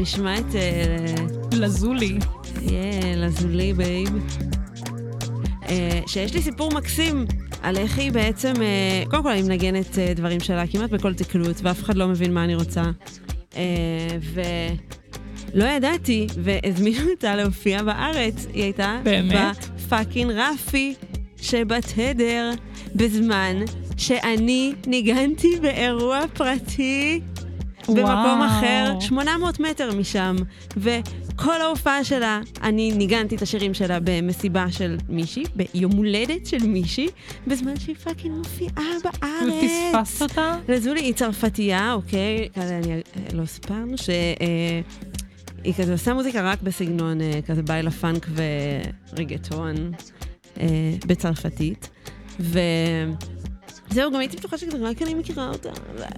נשמע 0.00 0.38
את... 0.38 0.54
אה, 0.54 1.14
לזולי. 1.52 2.18
יא, 2.62 3.16
לזולי 3.16 3.72
babe. 3.72 4.08
אה, 5.68 6.00
שיש 6.06 6.34
לי 6.34 6.42
סיפור 6.42 6.70
מקסים 6.74 7.26
על 7.62 7.76
איך 7.76 7.98
היא 7.98 8.12
בעצם, 8.12 8.52
אה, 8.62 9.02
קודם 9.10 9.22
כל 9.22 9.30
היא 9.30 9.44
מנגנת 9.44 9.98
דברים 9.98 10.40
שלה 10.40 10.66
כמעט 10.66 10.90
בכל 10.90 11.14
תקלוט, 11.14 11.56
ואף 11.62 11.82
אחד 11.82 11.96
לא 11.96 12.08
מבין 12.08 12.34
מה 12.34 12.44
אני 12.44 12.54
רוצה. 12.54 12.82
אה, 13.56 14.18
ולא 15.54 15.64
ידעתי, 15.64 16.26
והזמינו 16.42 17.10
אותה 17.10 17.36
להופיע 17.36 17.82
בארץ. 17.82 18.46
היא 18.54 18.62
הייתה 18.62 19.00
באמת? 19.04 19.56
ב 19.76 19.83
fucking 19.83 20.30
רפי 20.30 20.94
שבתדר, 21.36 22.50
בזמן 22.94 23.56
שאני 23.96 24.72
ניגנתי 24.86 25.48
באירוע 25.62 26.20
פרטי. 26.34 27.20
במקום 27.94 28.40
וואו. 28.40 28.46
אחר, 28.46 29.00
800 29.00 29.60
מטר 29.60 29.94
משם. 29.94 30.36
וכל 30.76 31.60
ההופעה 31.60 32.04
שלה, 32.04 32.40
אני 32.62 32.92
ניגנתי 32.92 33.36
את 33.36 33.42
השירים 33.42 33.74
שלה 33.74 33.98
במסיבה 34.04 34.66
של 34.70 34.96
מישהי, 35.08 35.44
ביום 35.54 35.92
הולדת 35.92 36.46
של 36.46 36.66
מישהי, 36.66 37.08
בזמן 37.46 37.76
שהיא 37.76 37.96
fucking 37.96 38.34
מופיעה 38.34 38.84
בארץ. 39.04 39.70
ופספסת 39.92 40.22
אותה? 40.22 40.56
לזולי 40.68 41.00
היא 41.00 41.14
צרפתייה, 41.14 41.92
אוקיי? 41.92 42.48
אני, 42.56 42.92
אה, 42.92 43.00
לא 43.32 43.46
סיפרנו 43.46 43.98
ש... 43.98 44.10
אה, 44.10 44.80
היא 45.64 45.74
כזה 45.74 45.92
עושה 45.92 46.14
מוזיקה 46.14 46.42
רק 46.42 46.62
בסגנון 46.62 47.20
אה, 47.20 47.40
כזה 47.46 47.62
baile 47.62 47.90
funk 47.90 48.26
ורגטון 49.14 49.74
אה, 50.60 50.66
בצרפתית. 51.06 51.88
ו... 52.40 52.58
זהו, 53.90 54.12
גם 54.12 54.20
הייתי 54.20 54.36
בטוחה 54.36 54.58
שכזה 54.58 54.76
רק 54.80 55.02
אני 55.02 55.14
מכירה 55.14 55.48
אותה. 55.48 55.68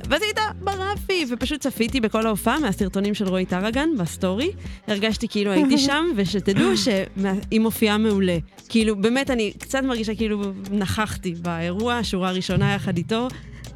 ואז 0.08 0.22
הייתה 0.22 0.42
ברפי, 0.60 1.24
ופשוט 1.28 1.60
צפיתי 1.60 2.00
בכל 2.00 2.26
ההופעה 2.26 2.58
מהסרטונים 2.58 3.14
של 3.14 3.28
רועי 3.28 3.46
טרגן 3.46 3.88
בסטורי. 3.98 4.50
הרגשתי 4.86 5.28
כאילו 5.28 5.50
הייתי 5.50 5.78
שם, 5.86 6.04
ושתדעו 6.16 6.76
שהיא 6.76 7.60
מופיעה 7.60 7.98
מעולה. 7.98 8.38
כאילו, 8.68 8.96
באמת, 8.96 9.30
אני 9.30 9.52
קצת 9.58 9.82
מרגישה 9.82 10.14
כאילו 10.14 10.42
נכחתי 10.70 11.34
באירוע, 11.34 12.00
שורה 12.02 12.30
ראשונה 12.32 12.74
יחד 12.74 12.96
איתו, 12.96 13.28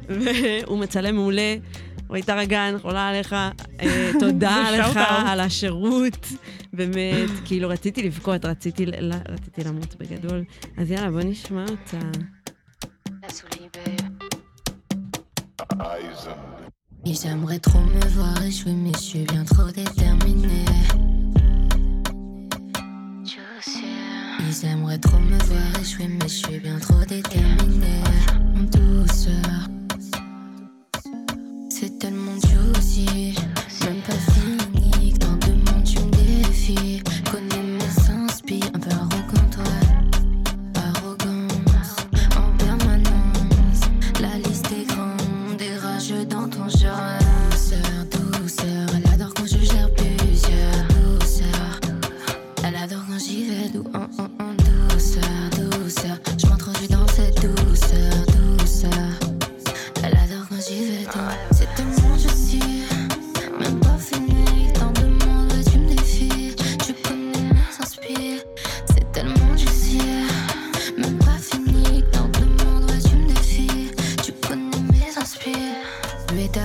והוא 0.09 0.79
מצלם 0.79 1.15
מעולה. 1.15 1.55
רועי 2.07 2.21
טרגן, 2.23 2.75
חולה 2.81 3.09
עליך, 3.09 3.33
אה, 3.33 3.49
תודה 4.19 4.71
לך. 4.71 4.99
על 5.25 5.39
השירות. 5.39 6.27
באמת, 6.73 7.29
כאילו, 7.45 7.69
רציתי 7.69 8.03
לבכות, 8.03 8.45
רציתי 8.45 8.85
למות 9.65 9.95
בגדול. 9.99 10.43
אז 10.77 10.91
יאללה, 10.91 11.11
בוא 11.11 11.21
נשמע 11.21 11.65
אותה. 11.69 11.99
Ils 17.09 17.25
aimeraient 17.25 17.59
trop 17.59 17.79
me 17.79 18.05
voir 18.09 18.43
échouer, 18.43 18.73
mais 18.73 18.91
je 18.93 18.99
suis 18.99 19.23
bien 19.23 19.43
trop 19.45 19.71
déterminée. 19.71 20.65
Ils 24.39 24.65
aimeraient 24.65 24.97
trop 24.97 25.17
me 25.19 25.37
voir 25.45 25.81
échouer, 25.81 26.07
mais 26.07 26.27
je 26.27 26.47
suis 26.47 26.59
bien 26.59 26.77
trop 26.79 27.03
déterminée. 27.07 28.03
En 28.55 28.63
douceur, 28.63 29.69
c'est 31.69 31.97
tellement 31.99 32.35
juicy, 32.41 33.35
même 33.85 34.01
pas 34.01 34.13
fini. 34.33 35.13
Dans 35.13 35.33
deux 35.37 35.53
mondes, 35.53 35.83
tu 35.85 35.99
me 35.99 36.11
défies. 36.11 36.96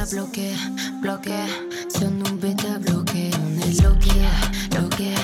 te 0.05 0.14
bloqueé, 0.14 0.57
bloqueé. 1.00 1.46
Siendo 1.88 2.30
un 2.30 2.40
beat 2.40 2.57
te 2.57 2.78
bloqueo, 2.78 3.38
no 3.38 3.64
es 3.64 3.82
lo 3.82 3.98
que, 3.98 4.80
lo 4.80 4.88
que. 4.88 5.14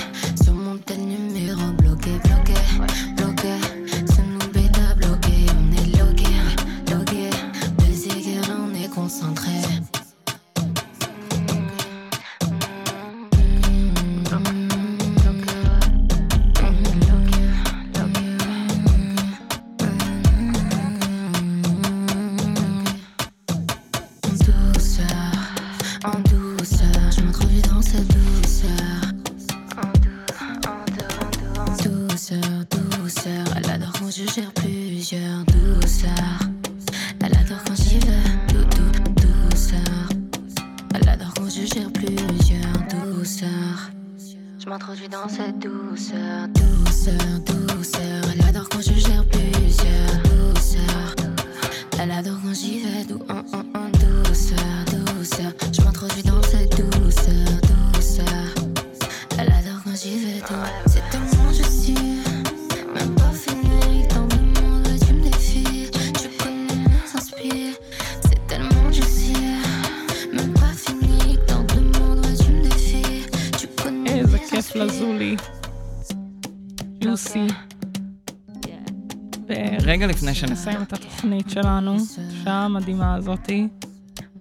נסיים 80.59 80.81
את 80.81 80.93
התוכנית 80.93 81.49
שלנו, 81.49 81.95
השעה 81.95 82.65
המדהימה 82.65 83.15
הזאתי, 83.15 83.67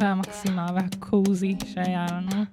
והמקסימה 0.01 0.67
והקוזי 0.75 1.57
שהיה 1.67 2.07
לנו. 2.11 2.45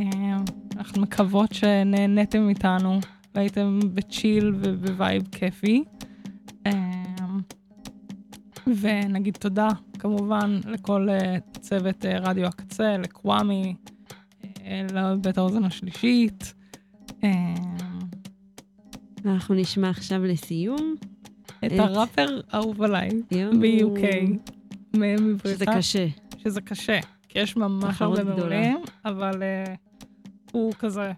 אה, 0.00 0.36
אנחנו 0.76 1.02
מקוות 1.02 1.52
שנהניתם 1.52 2.48
איתנו, 2.48 3.00
והייתם 3.34 3.80
בצ'יל 3.94 4.54
ובווייב 4.54 5.28
כיפי. 5.32 5.84
אה, 6.66 6.72
ונגיד 8.66 9.34
תודה, 9.34 9.68
כמובן, 9.98 10.60
לכל 10.66 11.08
אה, 11.10 11.36
צוות 11.60 12.04
רדיו 12.04 12.46
הקצה, 12.46 12.96
לקוואמי, 12.96 13.74
לבית 14.92 15.38
האוזן 15.38 15.64
השלישית. 15.64 16.54
אנחנו 19.24 19.54
נשמע 19.54 19.90
עכשיו 19.90 20.24
לסיום. 20.24 20.94
את 21.66 21.72
הראפר 21.78 22.40
האהוב 22.50 22.82
עליי. 22.82 23.10
ב-UK. 23.30 24.04
שזה 25.44 25.66
קשה. 25.66 26.06
שזה 26.38 26.60
קשה, 26.60 26.98
כי 27.28 27.38
יש 27.38 27.56
ממש 27.56 28.02
הרבה. 28.02 28.24
מעולים, 28.24 28.78
אבל 29.04 29.42
uh, 29.42 29.76
הוא 30.52 30.72
כזה, 30.78 31.12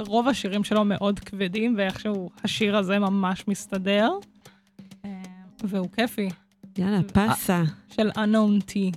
רוב 0.00 0.28
השירים 0.28 0.64
שלו 0.64 0.84
מאוד 0.84 1.20
כבדים, 1.20 1.74
ואיכשהו 1.78 2.30
השיר 2.44 2.76
הזה 2.76 2.98
ממש 2.98 3.48
מסתדר, 3.48 4.10
uh, 5.02 5.06
והוא 5.64 5.88
כיפי. 5.96 6.28
יאללה, 6.78 7.00
פסה. 7.02 7.62
של 7.88 8.10
unknown 8.10 8.70
T. 8.70 8.96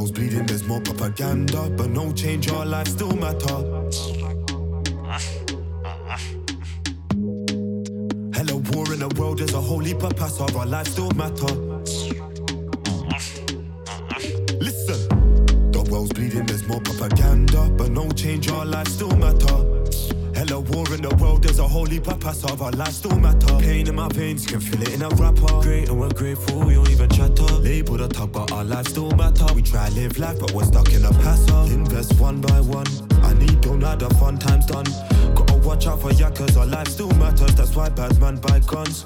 world's 0.00 0.12
bleeding, 0.12 0.46
there's 0.46 0.64
more 0.64 0.80
propaganda, 0.80 1.68
but 1.76 1.90
no 1.90 2.10
change, 2.12 2.50
our 2.50 2.64
lives 2.64 2.92
still 2.92 3.14
matter. 3.16 3.56
Hello, 8.32 8.62
war 8.70 8.90
in 8.94 9.00
the 9.00 9.14
world, 9.18 9.38
there's 9.38 9.52
a 9.52 9.60
whole 9.60 9.80
heap 9.80 10.02
of 10.02 10.16
pass, 10.16 10.40
our 10.40 10.64
lives 10.64 10.92
still 10.92 11.10
matter. 11.10 11.54
Listen, 14.58 15.00
the 15.70 15.86
world's 15.90 16.14
bleeding, 16.14 16.46
there's 16.46 16.66
more 16.66 16.80
propaganda, 16.80 17.68
but 17.76 17.90
no 17.90 18.10
change, 18.12 18.48
our 18.50 18.64
lives 18.64 18.94
still 18.94 19.14
matter. 19.16 19.79
Hello, 20.40 20.60
war 20.72 20.90
in 20.94 21.02
the 21.02 21.14
world, 21.16 21.42
there's 21.42 21.58
a 21.58 21.68
whole 21.68 21.84
heap 21.84 22.08
of 22.08 22.62
our 22.62 22.70
lives 22.70 22.96
still 22.96 23.18
matter. 23.18 23.58
Pain 23.58 23.86
in 23.86 23.94
my 23.94 24.08
veins, 24.08 24.46
can 24.46 24.58
feel 24.58 24.80
it 24.80 24.94
in 24.94 25.02
a 25.02 25.08
rapper. 25.20 25.60
Great 25.60 25.90
and 25.90 26.00
we're 26.00 26.08
grateful, 26.08 26.60
we 26.60 26.72
don't 26.72 26.88
even 26.88 27.10
chatter. 27.10 27.44
Label 27.60 27.98
the 27.98 28.08
tug, 28.08 28.32
but 28.32 28.50
our 28.50 28.64
lives 28.64 28.88
still 28.88 29.10
matter. 29.16 29.44
We 29.52 29.60
try 29.60 29.90
live 29.90 30.18
life, 30.18 30.40
but 30.40 30.52
we're 30.52 30.64
stuck 30.64 30.90
in 30.94 31.04
a 31.04 31.12
passer. 31.20 31.74
Invest 31.74 32.18
one 32.18 32.40
by 32.40 32.58
one. 32.58 32.86
I 33.20 33.34
need 33.34 33.60
don't 33.60 33.82
have 33.82 33.98
the 33.98 34.08
fun 34.14 34.38
times 34.38 34.64
done. 34.64 34.86
Gotta 35.34 35.58
watch 35.58 35.86
out 35.86 36.00
for 36.00 36.08
yakkers, 36.08 36.56
our 36.56 36.64
life 36.64 36.88
still 36.88 37.12
matters. 37.16 37.54
That's 37.54 37.76
why 37.76 37.90
bad 37.90 38.18
man 38.18 38.36
buy 38.36 38.60
guns. 38.60 39.04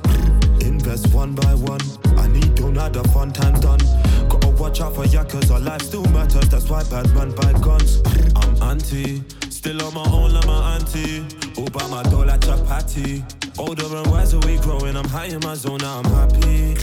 Invest 0.61 1.13
one 1.13 1.35
by 1.35 1.53
one. 1.55 1.81
I 2.17 2.29
need 2.29 2.55
don't 2.55 2.77
have 2.77 2.93
the 2.93 3.03
fun 3.09 3.33
times 3.33 3.59
done. 3.59 3.81
Gotta 4.29 4.51
watch 4.51 4.81
out 4.81 4.95
for 4.95 5.03
yakkers, 5.03 5.51
our 5.51 5.59
life 5.59 5.83
still 5.83 6.07
matters. 6.11 6.49
That's 6.49 6.71
why 6.71 6.85
bad 6.85 7.13
man 7.13 7.33
buy 7.33 7.53
guns. 7.59 8.01
I'm 8.37 8.63
anti, 8.63 9.25
still 9.65 9.83
on 9.83 9.95
my 9.95 10.05
own 10.13 10.31
like 10.35 10.47
my 10.47 10.75
auntie. 10.75 11.25
All 11.57 11.71
by 11.71 11.87
my 11.89 12.03
door 12.11 12.27
like 12.27 12.41
chapati. 12.41 13.25
Older 13.59 13.97
and 13.97 14.07
wiser 14.09 14.39
we 14.41 14.59
growing, 14.59 14.95
I'm 14.95 15.09
high 15.09 15.31
in 15.37 15.41
my 15.41 15.55
zone, 15.55 15.79
now 15.81 16.01
I'm 16.01 16.11
happy. 16.19 16.75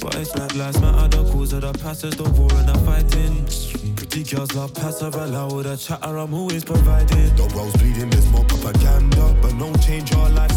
But 0.00 0.16
it's 0.16 0.32
black 0.32 0.52
lives 0.56 0.80
matter, 0.80 1.06
the 1.16 1.30
cause 1.30 1.52
of 1.52 1.60
the 1.60 1.72
pastors, 1.74 2.16
the 2.16 2.24
war 2.30 2.50
and 2.54 2.68
the 2.68 2.78
fighting. 2.86 3.94
Pretty 3.94 4.24
girls 4.24 4.52
love 4.52 4.74
passive, 4.74 5.14
allow 5.14 5.48
with 5.54 5.66
the 5.66 5.76
chatter, 5.76 6.18
I'm 6.18 6.34
always 6.34 6.64
providing. 6.64 7.36
The 7.36 7.52
world's 7.54 7.76
bleeding, 7.76 8.10
there's 8.10 8.28
more 8.30 8.44
propaganda, 8.44 9.36
but 9.40 9.54
no 9.54 9.72
change, 9.86 10.12
our 10.14 10.30
life 10.30 10.50